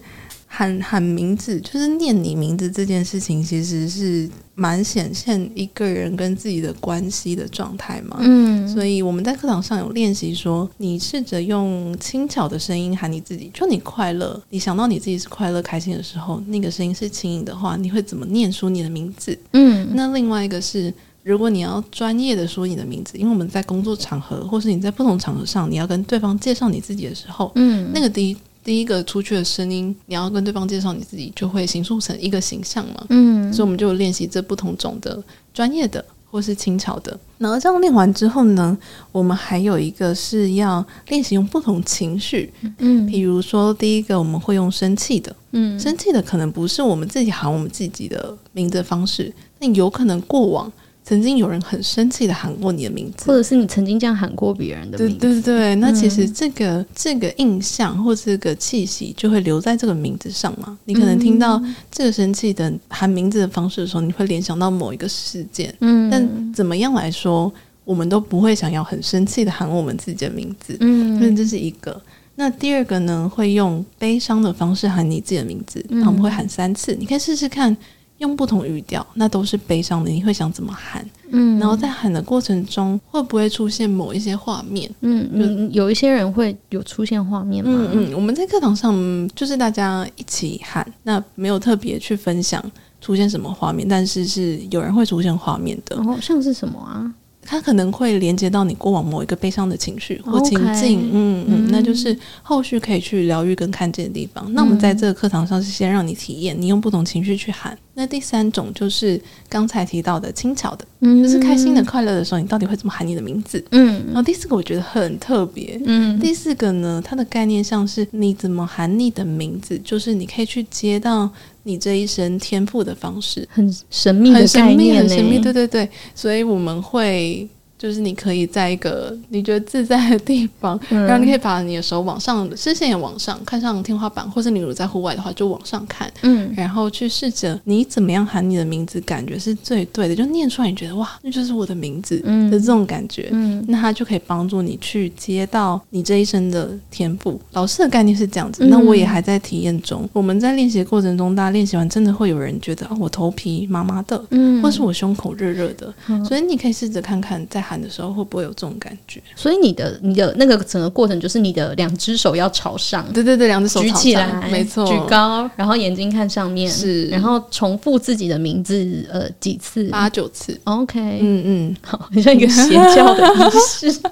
[0.55, 8.15] 喊喊名字，就是念你名字这件事情，其实是蛮显现一个人跟自己的关系的状态嘛。
[8.21, 19.37] 嗯，所以我们在课堂上有练习说，你试着用轻巧的声音喊你自己，就你快乐，你想到你自己是快乐开心的时候，那个声音是轻盈的话，你会怎么念出你的名字？
[19.51, 20.93] 嗯，那另外一个是。
[21.25, 35.23] 如果你要专业的说你的名字，因为我们在工作场合，或是你在不同场合上，你要跟对方介绍你自己的时候，嗯，那个第一第一个出去的声音，你要跟对方介绍你自己，就会形塑成一个形象嘛，嗯，所以我们就练习这不同种的
[35.53, 37.17] 专业的或是轻巧的。
[37.37, 38.75] 然后这样练完之后呢，
[39.11, 50.71] 我们还有一个是要练习用不同情绪，嗯，比如说第一个我们会用生气的，嗯，生气的可能不是我们自己喊我们自己的名字的方式，但有可能过往。
[51.05, 55.19] 曾经有人很生气的喊过你的名字，或者是你曾经这样喊过别人的名字。
[55.19, 60.75] 对对对，那其实这个、嗯、这个印象或这个气息就会留在这个名字上嘛。
[60.85, 65.71] 你可能听到这个生气的喊名字的方式的时候，你会联想到某一个事件。
[65.81, 70.75] 嗯，但怎么样来说，我们都不会想要很生气的喊我们自己的名字。
[70.79, 72.01] 嗯，所以这是一个。
[72.37, 77.77] 那第二个呢，会用悲伤的方式喊你自己的名字，那我们会喊三次，你可以试试看。
[78.19, 80.09] 用不同语调，那都是悲伤的。
[80.09, 81.05] 你会想怎么喊？
[81.31, 84.89] 嗯，然后在喊的过程中，会不会出现某一些画面？
[85.01, 87.71] 嗯嗯，有一些人会有出现画面吗？
[87.91, 88.95] 嗯嗯，我们在课堂上
[89.35, 92.63] 就是大家一起喊，那没有特别去分享
[93.01, 95.97] 出现什么画面，但是是有人会出现画面的。
[95.97, 97.13] 哦，像是什么啊？
[97.47, 104.43] 它可能会连接到你过往某一个悲伤的情绪或情境嗯嗯，那就是后续可以去疗愈跟看见的地方。
[104.47, 107.77] 嗯、那我们在这个课堂上是先让你体验，你用不同情绪去喊。
[107.95, 113.63] 那第三种就是刚才提到的轻巧的，嗯、就是开心的、快乐的时候，你到底会怎么喊你的名字？
[113.71, 121.29] 嗯，然后第四个我觉得很特别，嗯，第四个呢，它的概念像是你怎么喊你的名字，就是你可以去接到。
[121.67, 127.49] 你这一生天赋的方式很神秘很神秘，很神秘，对对对，所以我们会。
[127.85, 142.17] 就是你可以在一个你觉得自在的地方，嗯、然后你可以把你的手往上，视线也往上，看上天花板，或是你如果在户外的话，就往上看，嗯，然后去试着你怎么样喊你的名字，感觉是最对的，就念出来，你觉得哇，那就是我的名字
[142.49, 147.39] 的这种感觉，嗯，那它就可以帮助你去接到你这一生的天赋。
[147.51, 150.01] 老师的概念是这样子，那我也还在体验中。
[150.01, 157.74] 嗯、我们在练习的过程中，大家练习完，真的会有人觉得哦，我头皮麻麻的，嗯，或是我胸口热热的，嗯、所以你可以试着看看，在喊。
[157.75, 159.21] 喊的时候会不会有这种感觉？
[159.35, 173.99] 所以你的你的那个整个过程就是你的两只手要朝上，对对对，两只手举起来，没错，举高，然后眼睛看上面，是，然后重复自己的名字呃几次，八九次，OK，嗯嗯，好，很像一个邪教的仪式。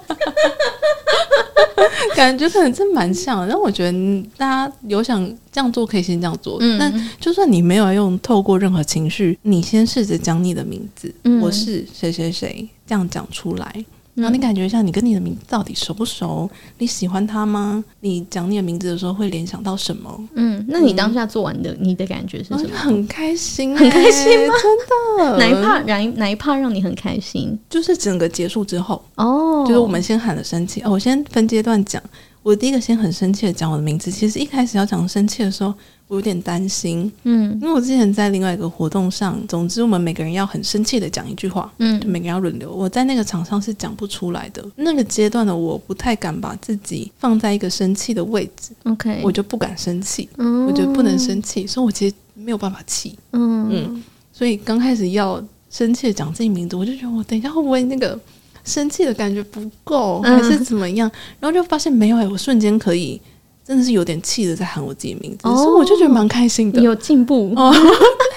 [2.14, 6.58] 感觉可能真蛮像的，但我觉得大家有想这样做，可以先这样做。
[6.60, 13.84] 嗯，但就算你没有用透过任何情绪，你先试着讲你的名字，嗯、我是谁谁谁，这样讲出来。
[14.14, 16.48] 然后你感觉一下，你跟你的名字到底熟不熟？
[16.78, 17.82] 你喜欢他吗？
[18.00, 20.28] 你讲你的名字的时候会联想到什么？
[20.34, 22.76] 嗯，那你当下做完的，嗯、你的感觉是什么？
[22.76, 24.54] 很开心、欸，很开心吗？
[24.62, 25.38] 真的？
[25.38, 25.80] 哪一怕？
[25.82, 27.58] 哪哪一怕让你很开心？
[27.68, 32.02] 就是整个结束之后哦，就是我们先喊了生气哦，我先分阶段讲。
[32.44, 35.74] 我第一个先很生气的讲我的名字，其实一开始要讲生气的时候。
[36.06, 42.70] 我有点担心，嗯，因为我之前在另外一个活动上，总之我们每个人要很生气的讲一句话，嗯，就每个人要轮流。
[42.70, 53.66] 我在那个场上是讲不出来的，那个阶段的我不太敢把自己放在一个生气的位置，OK，我就不敢生气，嗯，我觉得不能生气，所以我其实没有办法气，嗯。
[53.70, 58.20] 嗯，所以刚开始要生气的讲自己名字，我就觉得我等一下会不会那个
[58.64, 61.10] 生气的感觉不够，还是怎么样？
[61.38, 63.20] 然后就发现没有哎，我瞬间可以。
[63.66, 66.82] 真的是有点气的在喊我自己名字，哦、所以我就觉得蛮开心的。
[66.82, 67.72] 有进步哦，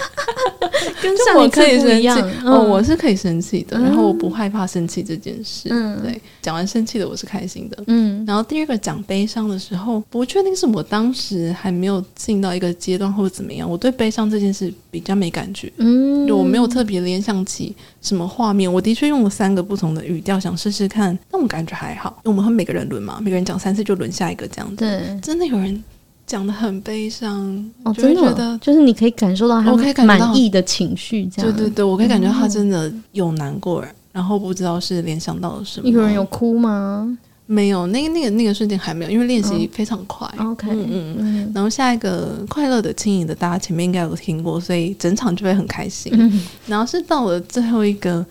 [1.02, 2.20] 跟上一次不一样。
[2.44, 5.70] 嗯、哦，我是可以生气的，嗯、然后我不害怕生气这件事。
[5.70, 7.84] 嗯，对，讲完生气的我是开心的。
[7.88, 15.72] 嗯，然后第二个讲悲伤的时候，不确定是我当时还没有进到一个阶段或者怎么样，我对悲伤这件事比较没感觉。
[15.78, 18.72] 嗯，就我没有特别联想起什么画面。
[18.72, 22.20] 我的确用了三个不同的语调想试试看，但我感觉还好。
[22.26, 24.76] 因为我们会每个人轮嘛，每个人讲三次就轮下一个这样子。
[24.78, 25.20] 对。
[25.22, 25.84] 真的有人
[26.28, 31.52] 讲的很悲伤，哦，真的觉得就是你可以感受到他满意的情绪，这样。
[31.56, 35.88] 对对对，我可以感觉他真的有难过，然后不知道是联想到了什么。
[35.88, 37.18] 有人有哭吗？
[37.46, 40.28] 没有，那个那个那个瞬间还没有，因为练习非常快。
[40.38, 46.12] OK，嗯嗯，然后下一个快乐的、轻盈的，大家前面应该有听过，所以整场就会很开心。
[46.68, 48.26] 然后是到了最后一个。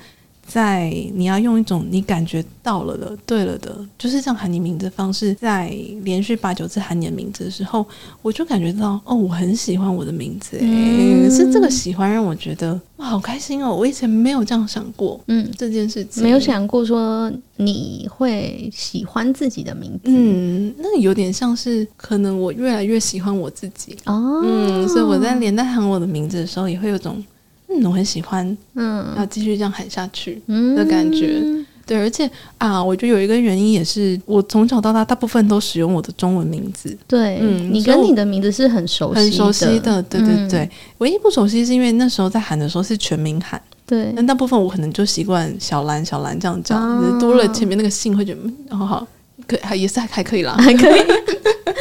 [0.47, 7.85] 在你要用一种你感觉到了的、对了的，就是这样喊你名字的方式，在连续八九次喊你的名字的时候，
[8.23, 13.75] 我就感觉到哦，我很喜欢我的名字，嗯，是这个喜欢让我觉得哇，好开心哦！
[13.75, 16.23] 我以前没有这样想过，嗯，这件事情。
[16.23, 23.97] 没有想过说你会喜欢自己的名字，嗯，那有点像是可能我越来越喜欢我自己。
[24.07, 27.23] 哦，嗯，所以我在连带喊我的名字的时候，也会有种。
[27.69, 30.41] 嗯，我很喜欢，嗯，要继续这样喊下去
[30.77, 49.07] 的感觉，嗯、对，而且啊，我觉得有一个原因也是，我从小到大大部分都使用我的中文名字，对，嗯，你跟你的名字是很熟悉、很熟悉的，对对对，嗯、唯一不熟悉是因为那时候在喊的时候是全名喊，对，那大部分我可能就习惯小兰小兰这样叫，啊、多了前面那个姓会觉得，嗯，好好，
[49.47, 51.01] 可还也是还还可以啦，还可以。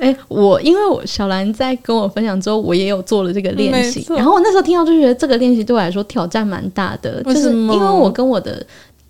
[0.00, 8.64] 哎、欸，我因为我小兰在跟我分享之后，我也有做了这个练习，然后我那时候听到就觉得这个练习对我来说挑战蛮大的，就是因为我跟我的。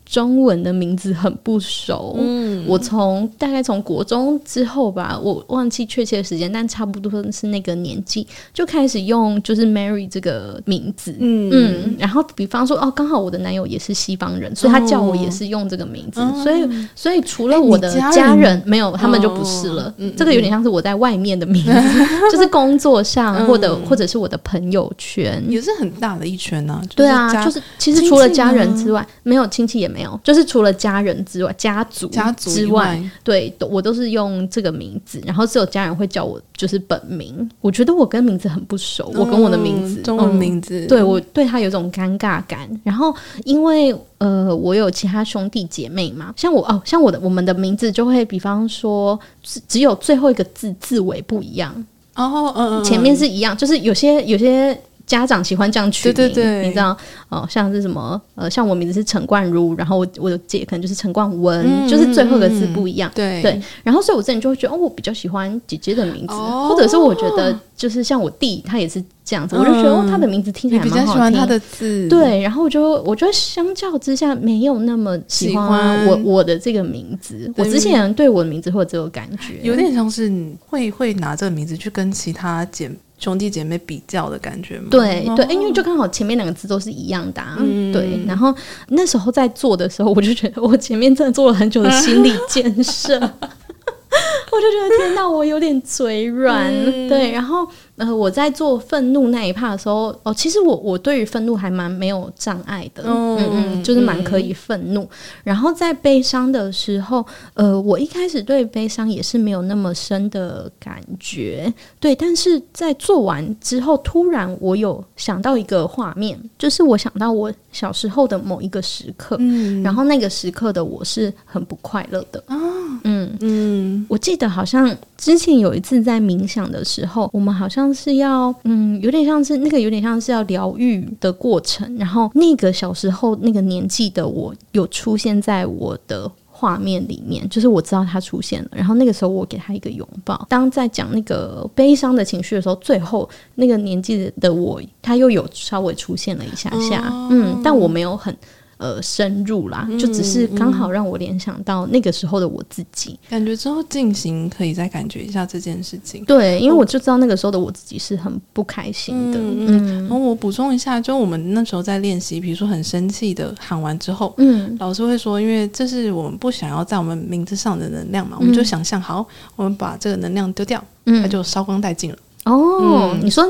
[0.06, 11.50] 中文的名字很不熟，嗯，我从大概从国中之后吧，我忘记确切的时间，但差不多是那个年纪就开始用就是 Mary 这个名字，嗯。
[11.52, 25.42] 嗯，然后比方说哦，刚好我的男友也是西方人，所以他叫我也是用这个名字，哦、所以所以除了我的家人，没有，他们就不是了，哦、这个有点像是我在外面的名字，嗯、 就是工作上或者、嗯、或者是我的朋友圈。
[25.48, 37.48] 也是很大的一圈呢、啊，就是、对啊，就是其实除了家人之外，没有亲戚也没有，就是除了家人之外，家族家族之外，对，我都是用这个名字，然后只有家人会叫我就是本名。
[37.62, 42.68] 我觉得我跟名字很不熟，我跟我的名字，中文名字，对我对他有种尴尬感。
[42.84, 51.72] 然后因为呃，我有其他兄弟姐妹嘛，像我哦，像我的我们的名字就会，比方说只只有最后一个字字尾不一样
[52.16, 54.78] 哦，嗯，前面是一样，就是有些有些。
[55.06, 56.96] 家长喜欢这样取名，对对对，你知道
[57.28, 63.60] 哦，像是什么呃，像我名字是陈冠如，然后我我的姐可能就是陈冠文，嗯、就是最后一个字不一样，对对。
[63.84, 72.42] 然后所以我之前就会觉得，哦，我比较喜欢姐姐的名字，哦、或者是我觉得就是像我弟，他也是这样子，嗯、我就觉得哦，他的名字听起来蛮好听，比较喜欢他的字，对。
[72.42, 80.28] 然后我就我觉得相较之下没有那么喜欢我欢我的这个名字，我之前对我的名字会有这个感觉，有点像是
[80.68, 82.90] 会会拿这个名字去跟其他姐。
[83.18, 84.88] 兄弟姐妹比较的感觉吗？
[84.90, 88.20] 对对，因为就刚好前面两个字都是一样的，啊，嗯、对。
[88.26, 88.54] 然后
[88.88, 93.18] 那时候在做的时候，我就觉得我前面真的做了很久的心理建设。
[93.18, 96.72] 我 我就觉得天哪，我有点嘴软。
[96.72, 105.02] 嗯、对，然后呃，我在做愤怒那一趴的时候，哦，其实我我对于愤怒还蛮没有障碍的，嗯嗯，嗯，就是蛮可以愤怒。
[105.02, 105.08] 嗯、
[105.44, 112.14] 然后在悲伤的时候，呃，我一开始对悲伤也是没有那么深的感觉，对。
[112.14, 122.56] 但是在做完之后，突然我有想到一个画面，就是我想到我小时候的某一个时刻，嗯，然后那个时刻的我是很不快乐的啊，
[123.04, 136.30] 嗯嗯，我记得好像之前有一次在冥想的时候，我们好像像是要，嗯，有点像是那个有点像是要疗愈的过程，然后那个小时候那个年纪的我有出现在我的。
[136.58, 140.46] 画面里面，就是我知道他出现了，然后那个时候我给他一个拥抱。
[140.48, 148.34] 当在讲那个悲伤的情绪的时候，最后那个年纪的我，他又有稍微出现了一下下，嗯，但我没有很。
[148.78, 156.22] 呃，深入啦，就只是刚好让我联想到那个时候的我自己，感觉之后进行可以再感觉一下这件事情。
[156.26, 159.38] 对，因为我就知道那个时候的我自己是很不开心的。
[159.38, 160.00] 嗯，嗯。
[160.02, 172.18] 然后我补充一下，就我们那时候在练习，比如说很生气的喊完之后，嗯，老师会说，因为这是我们不想要在我们名字上的能量嘛，我们就想象好，我们把这个能量丢掉，嗯，它就烧光殆尽了。
[172.46, 173.44] 哦，嗯、你说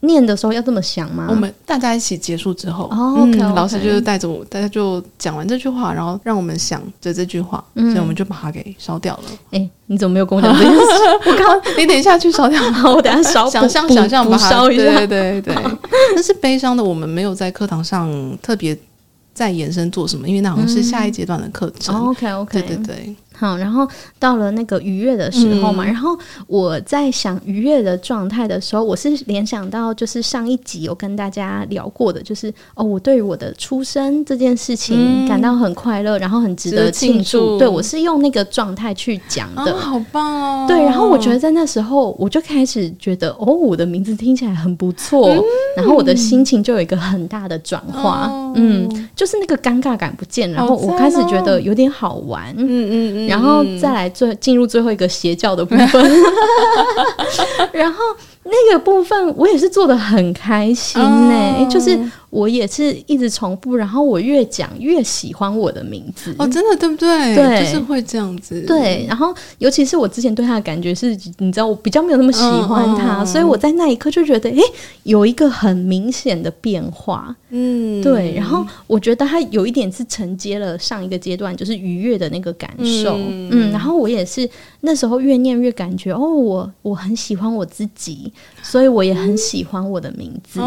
[0.00, 1.26] 念的时候要这么想吗？
[1.28, 9.24] 我们大家一起结束之后，哦 okay, okay 嗯、老师就是带着我，大家就讲完这句话，然后让我们想着这句话，嗯、所以我们就把它给烧掉了。
[9.50, 10.80] 哎、欸，你怎么没有跟我讲这件事？
[11.26, 12.62] 我刚你等一下去烧掉，
[12.94, 15.54] 我等下烧，想象想象把它烧一下，对对对。
[16.14, 18.08] 但是悲伤的，我们没有在课堂上
[18.40, 18.78] 特别
[19.34, 21.92] 再延伸做什么，因为那好像是下一阶段的课程。
[21.92, 23.16] 嗯、OK OK，对对对。
[23.38, 23.86] 好，然后
[24.18, 26.18] 到了那个愉悦的时候嘛，嗯、然后
[26.48, 37.56] 我在想愉悦的状态的时候，我是联想到就是上一集有跟大家聊过的，就是哦，我对于我的出生这件事情感到很快乐，嗯、然后很值得庆祝。
[37.58, 40.66] 对，我是用那个状态去讲的，哦，好棒哦！
[40.66, 45.42] 对，然后我觉得在那时候我就开始觉得哦，我的名字听起来很不错，嗯、
[45.76, 53.27] 然后我的心情就有一个很大的转化，哦、嗯，就是那个尴尬感不见，然后我开始觉得有点好玩，嗯嗯嗯。
[53.28, 55.88] 然后再来最进入最后一个邪教的部分，
[57.72, 58.02] 然后
[58.50, 61.98] 那个部分我也是做的很开心呢、就是。
[62.30, 67.34] 我也是一直重复，然后我越讲越喜欢我的名字哦，真的对不对？
[67.34, 68.60] 对，就是会这样子。
[68.66, 74.58] 对，然后尤其是我之前对他的感觉是，你知道，我比较没有那么喜欢他，所以我在那一刻就觉得，哎，
[75.04, 77.34] 有一个很明显的变化。
[77.48, 78.34] 嗯，对。
[78.36, 82.70] 然后我觉得他有一点是承接了上一个阶段，就是愉悦的那个感
[83.02, 83.16] 受。
[83.16, 84.46] 嗯，嗯，然后我也是
[84.80, 90.60] 那时候越念越感觉，哦，我我很喜欢我自己，所以我也很喜欢我的名字。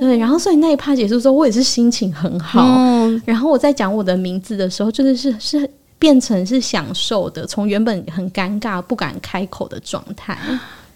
[0.00, 2.62] 对，然后所以那一趴结束之后，我也是心情很好。
[2.78, 10.38] 嗯、然后我在讲我的名字的时候，就是是是变成是享受的，从原本很尴尬不敢开口的状态，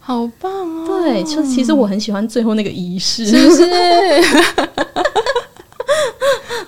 [0.01, 0.87] 好棒哦！
[0.87, 3.64] 对，就其实我很喜欢最后那个仪式，是不是？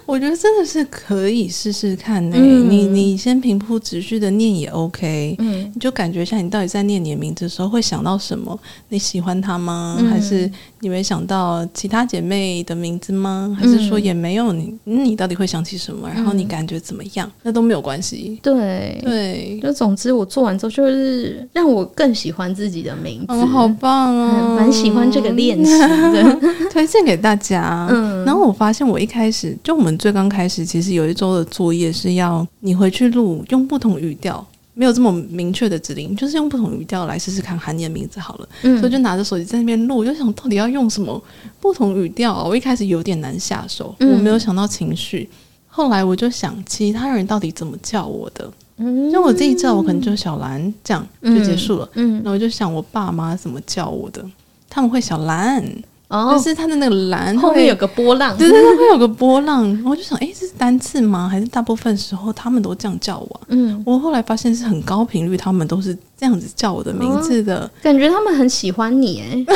[0.06, 2.40] 我觉得真的是可以试试看呢、欸。
[2.40, 8.58] 嗯、你你先平铺直叙的念也 OK，嗯，你就感觉一下，你到底在念你的名字的时候会想到什么？
[8.88, 9.96] 你喜欢他吗？
[9.98, 10.50] 嗯、还是
[10.80, 13.56] 你没想到其他姐妹的名字吗？
[13.60, 14.72] 还是说也没有你？
[14.84, 16.08] 嗯、你到底会想起什么？
[16.08, 17.26] 然后你感觉怎么样？
[17.26, 18.38] 嗯、那都没有关系。
[18.42, 26.38] 对对，就总之我做完之后，就是让我更喜欢自己的名字，哦、好棒哦，蛮、嗯、喜欢这个练习的，
[26.70, 27.88] 推荐给大家。
[27.90, 29.96] 嗯，然后我发现我一开始就我们。
[29.96, 34.46] 最刚开始，其实有一周的作业是要你回去录，用不同语调，
[34.78, 38.48] 没有这么明确的指令，就是用不同语调来试试看喊你的名字好了。
[38.60, 41.20] 嗯，所以就拿着手机在那边录，我就想到底要用什么
[41.58, 42.44] 不同语调啊？
[42.44, 45.26] 我一开始有点难下手，嗯、我没有想到情绪。
[45.66, 48.52] 后来我就想，其他人到底怎么叫我的？
[48.76, 51.88] 嗯，就我自己叫我可能就小兰这样就结束了。
[51.94, 54.22] 嗯，那、嗯、我就想我爸妈怎么叫我的，
[54.68, 55.64] 他们会小兰。
[56.08, 59.82] 哦，就是它的那个蓝后面有个波浪，对对它，会有个波浪。
[59.84, 61.28] 我就想，哎，这是单次吗？
[61.28, 63.40] 还是大部分时候他们都这样叫我？
[63.48, 67.68] 嗯，我后来发现是很高频率，他们都是这样子叫我的名字的。
[67.82, 69.34] 感觉他们很喜欢你，哎，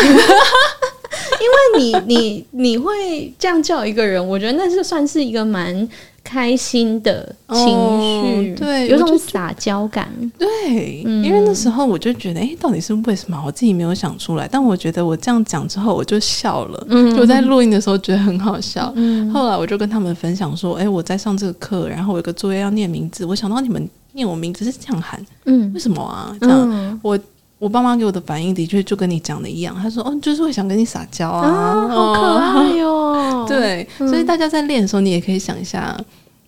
[1.40, 5.88] 因为你你你会这样叫一个人，我觉得那是算是一个蛮。
[6.22, 10.08] 开心的情绪，哦，对，有种撒娇感，
[10.38, 13.42] 对，嗯、因为那时候我就觉得，哎、欸，到底是为什么？
[13.44, 16.86] 我自己没有想出来，但我觉得我这样讲之后，我就笑了。
[16.88, 18.92] 嗯，就在录音的时候觉得很好笑。
[18.96, 26.36] 嗯，后来我就跟他们分享说，哎、欸，我在上这个课，然后我有个作业要念名字，我想到你们念我名字是这样喊，嗯，为什么啊？
[26.40, 27.18] 这样，嗯、我
[27.60, 33.44] 我爸妈给我的反应的确就跟你讲的一样，他说，哦，就是会想跟你撒娇啊，啊，好可爱哟、哦。
[33.46, 35.96] 对，所以大家在练的时候，你也可以想一下。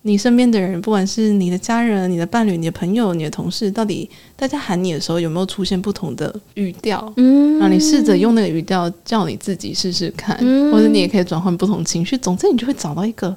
[0.04, 7.12] 你身边的人，不管是你的家人、你的伴侣、你的朋友、你的同事，到底大家喊你的时候有没有出现不同的语调？
[7.18, 12.18] 嗯，然后你试着用那个语调叫你自己试试看，嗯、或者你也可以转换不同情绪。
[12.18, 13.36] 总之，你就会找到一个。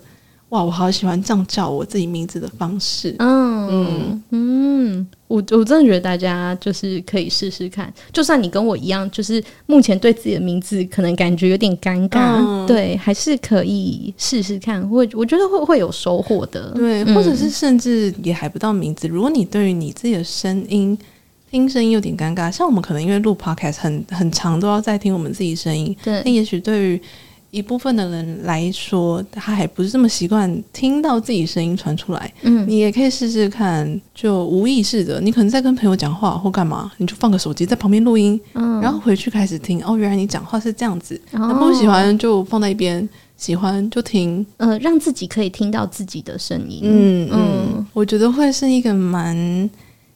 [0.50, 3.16] 哇，我好喜欢这样叫我自己名字的方式。
[3.18, 16.72] 嗯嗯嗯，我我真的觉得大家就是可以试试看，就算你跟我一样，就是目前对自己的名字可能感觉有点尴尬，嗯、对，还是可以试试看，会我觉得会会有收获的。
[16.76, 19.08] 对，或者是甚至也还不到名字。
[19.08, 20.96] 嗯、如果你对于你自己的声音
[21.50, 25.94] 听声音有点尴尬，像我们可能因为录 podcast 很很长，都要再听我们自己声音。
[26.04, 27.02] 对，那也许对于。
[27.56, 32.34] 一部分的人来说，他还不是这么习惯听到自己声音传出来。
[32.42, 39.82] 嗯，你也可以试试看，就无意识的，你可能在跟朋友讲话或干嘛，你就放个手机在旁边录音，嗯，然后回去开始听。
[39.86, 41.20] 哦，原来你讲话是这样子。
[41.32, 44.46] 那不喜欢就放在一边，喜欢就听。
[44.58, 46.82] 呃，让自己可以听到自己的声音。
[46.84, 49.70] 嗯嗯，我觉得会是一个蛮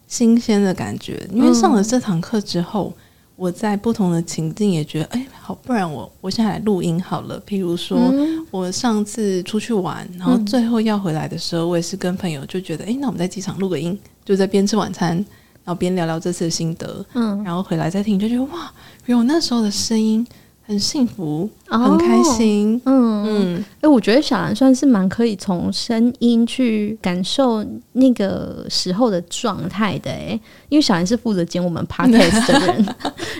[0.06, 2.92] 新鲜的感觉，因为上了这堂课之后。
[3.40, 7.40] 我在不同的情境也觉得，哎，好，不然我我现在来录音好了。
[7.48, 15.16] 譬如说，嗯、我上次出去玩，然后最后要回来的时候，我也是跟朋友就觉得，哎，那我们在机场录个音，就在边吃晚餐，
[15.64, 18.70] 然后边聊聊这次的心得，嗯，然后回来再听，就觉得哇，
[19.06, 20.26] 原来我那时候的声音。
[20.70, 22.80] 很幸福，很开心。
[22.84, 30.08] 哦、嗯嗯，哎、欸，我觉得小兰算是蛮可以从声音去感受那个时候的状态的。
[30.08, 32.86] 哎，因为小兰是负责剪我们 podcast 的人，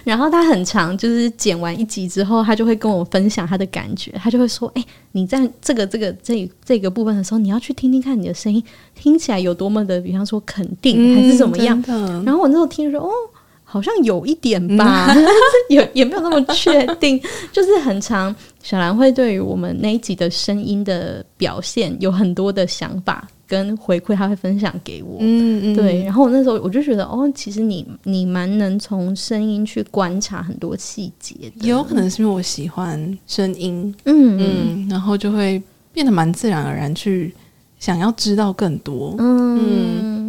[0.03, 4.11] 然后他很长就是剪完一集之后，他就会跟我分享他的感觉。
[4.21, 8.61] 他就会说：“哎、欸，你在这个这个这这个部分的时候，你要去听听看你的声音
[8.97, 11.81] 听起来有多么的，比方说肯定还是怎么样。
[11.87, 13.09] 嗯”然后我那时候听说：“哦。”
[13.73, 15.15] 好像有一点吧，
[15.71, 17.21] 也也没有那么确定，
[17.53, 18.35] 就是很长。
[18.63, 25.17] 小兰会对于我们那一集的声音的表现有很多的想法跟回馈，他会分享给我。
[25.21, 26.03] 嗯嗯，对。
[26.05, 31.53] 然后我那时候我就觉得，哦，其实你你蛮能从声音去观察很多细节的。
[31.67, 35.63] 也有可能是因为我喜欢声音，嗯嗯，然后就会
[35.93, 37.33] 变得蛮自然而然去
[37.79, 39.15] 想要知道更多。
[39.19, 39.61] 嗯。
[40.03, 40.20] 嗯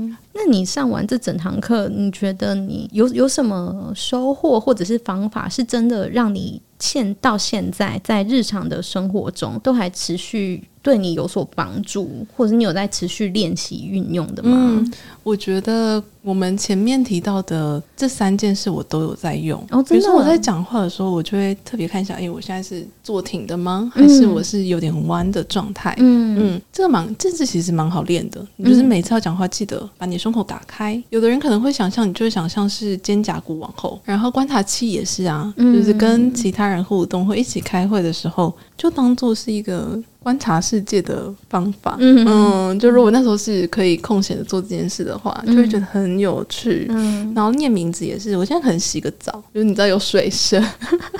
[0.43, 10.63] 那你上完这整堂课，你觉得你有有什么收获，或者是方法，是真的让你现到现在在日常的生活中都还持续？
[10.83, 14.49] 对你有所帮助，或者你有在持续练习运用的吗？
[14.51, 19.63] 嗯，我觉得我们前面提到的这三件事，我都有在用。
[19.87, 23.91] 比如说我在讲话的时候，我就会特别看一下，哎，我现在是坐挺的吗？
[23.93, 25.93] 还是我是有点弯的状态？
[25.99, 28.43] 嗯嗯，这个蛮，这次其实蛮好练的。
[28.55, 30.99] 你就是每次要讲话，记得把你胸口打开。
[31.11, 39.99] 有的人可能会想象，你就会想象是肩胛骨往后，然后观察器也是啊，就是跟其他人互动，会一起开会的时候，就当做是一个。
[40.23, 46.85] 观察世界的方法，嗯，嗯，就如果那时候是可以空闲的做这件事的话，嗯、就会觉得很有趣。
[46.91, 50.63] 嗯，然后念名字也是，我现在可能洗个澡，就是你知道有水声，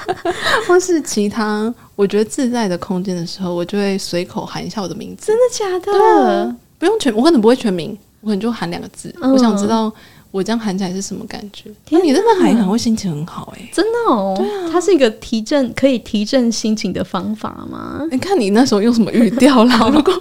[0.70, 5.26] 或是其他我觉得自在的空间的时候，我就会随口喊一下我的名字。
[5.26, 6.46] 真的假的？
[6.46, 9.12] 对，不用全，我可能不会全名，我可能就喊两个字。
[9.20, 9.92] 嗯、我想知道。
[10.32, 11.70] 我这样喊起来是什么感觉？
[11.86, 14.34] 天哪，你真的喊很会心情很好哎、欸，真的哦。
[14.38, 18.08] 对啊，它是一个提振可以提振心情的方法吗？
[18.12, 19.78] 你看你那时候用什么语调啦？
[19.94, 20.14] 如果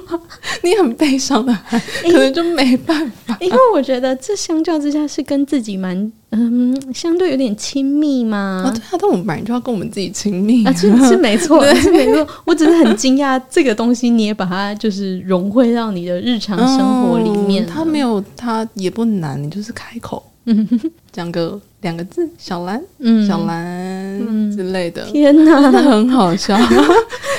[0.62, 3.36] 你很悲伤的喊，可能就没办法。
[3.40, 6.12] 因为我觉得这相较之下是跟自己蛮。
[6.32, 8.64] 嗯，相对有点亲密嘛。
[8.66, 12.26] 啊，对啊，但我们本来就要跟我们自己亲密啊，是是没错， 是没错。
[12.44, 17.66] 我只是很惊讶，这个东西你也把它就是融汇到你的日常生活里面。
[17.66, 20.68] 它没有，它也不难，你就是开口，嗯，
[21.10, 25.04] 讲个两个字，小兰，嗯，小兰之类的。
[25.06, 26.56] 天哪， 真的很好笑。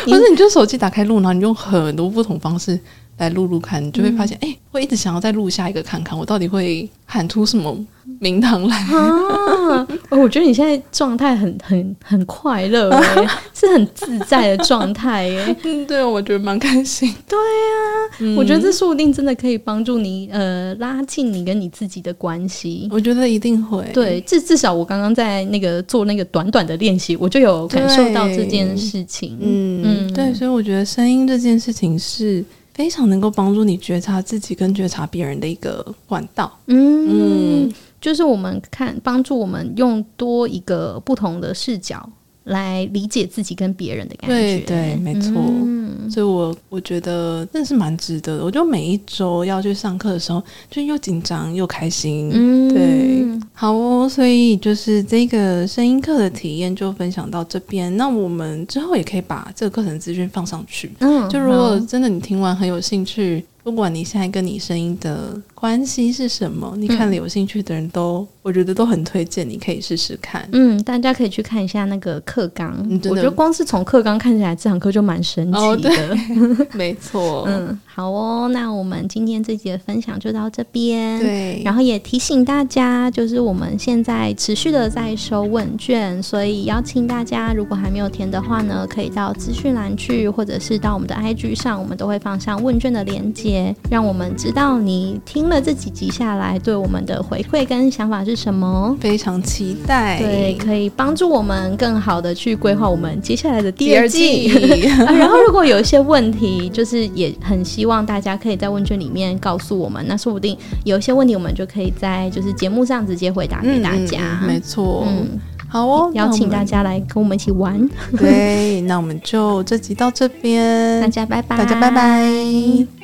[0.06, 2.78] 或者你就手机打开录，然后你用很多不同方式
[3.18, 7.86] 来录录看，你就会发现，哎，会一直想要再录下一个看看，我到底会喊出什么。
[8.20, 9.88] 名堂来啊！
[10.10, 15.56] 我觉得你现在状态很很很快乐哎， 是很自在的状态耶。
[15.64, 17.12] 嗯， 对，我觉得蛮开心。
[17.28, 17.82] 对啊，
[18.20, 22.88] 嗯、我觉得这说不定真的可以帮助你呃拉近你跟你自己的关系。
[22.92, 23.84] 我觉得一定会。
[23.94, 29.38] 对，至至少我刚刚在那个做那个短短的练习，我就有感受到这件事情。
[29.42, 32.44] 嗯嗯，对，所以我觉得声音这件事情是
[32.74, 36.52] 非常能够帮助你觉察自己跟觉察别人的一个管道。
[36.68, 42.10] 嗯就是我们看，帮助我们用多一个不同的视角
[42.46, 44.36] 来理解自己跟别人的感觉。
[44.36, 45.32] 对对，没错。
[45.38, 48.44] 嗯、所以我我觉得真的是蛮值得的。
[48.44, 52.32] 我就每一周要去上课的时候，就又紧张又开心。
[52.34, 53.11] 嗯，对，
[53.54, 54.08] 好哦。
[54.10, 57.96] 所以就是这个声音课的体验就分享到这边。
[57.98, 60.92] 那我们之后也可以把这个课程资讯放上去。
[61.00, 63.46] 嗯，就如果真的你听完很有兴趣。
[63.64, 70.50] 不管你现在跟你声音的关系是什么，你看了有兴趣的人都，嗯、我觉得都很推荐，你可以试试看。
[70.54, 75.60] 嗯，大家可以去看一下那个课纲，我觉得光是从课纲看起来，这堂课就蛮神奇的。
[75.60, 77.44] 哦、对 没错。
[77.48, 81.20] 嗯，好哦，那我们今天这集的分享就到这边。
[81.20, 93.76] 对，然后也提醒大家，就是我们现在持续的在收问卷，所以邀请大家，如果还没有填的话呢，可以到资讯栏去，或者是到我们的 IG 上，我们都会放上问卷的链接。
[93.92, 100.18] 让我们知道你听了这几集下来对我们的回馈跟想法是什么，非常期待。
[100.20, 104.48] 对，可以帮助我们更好的去规划我们接下来的第二季。
[105.06, 114.40] 然后，如果有一些问题，就是也很希望大家可以在问卷里面告诉我们，那说不定有一些问题，我们就可以在就是节目上直接回答给大家。
[114.42, 117.90] 嗯、没错，嗯，好哦，邀请大家来跟我们一起玩。
[118.18, 123.01] 对，那我们就这集到这边， 大家拜拜，大家拜拜。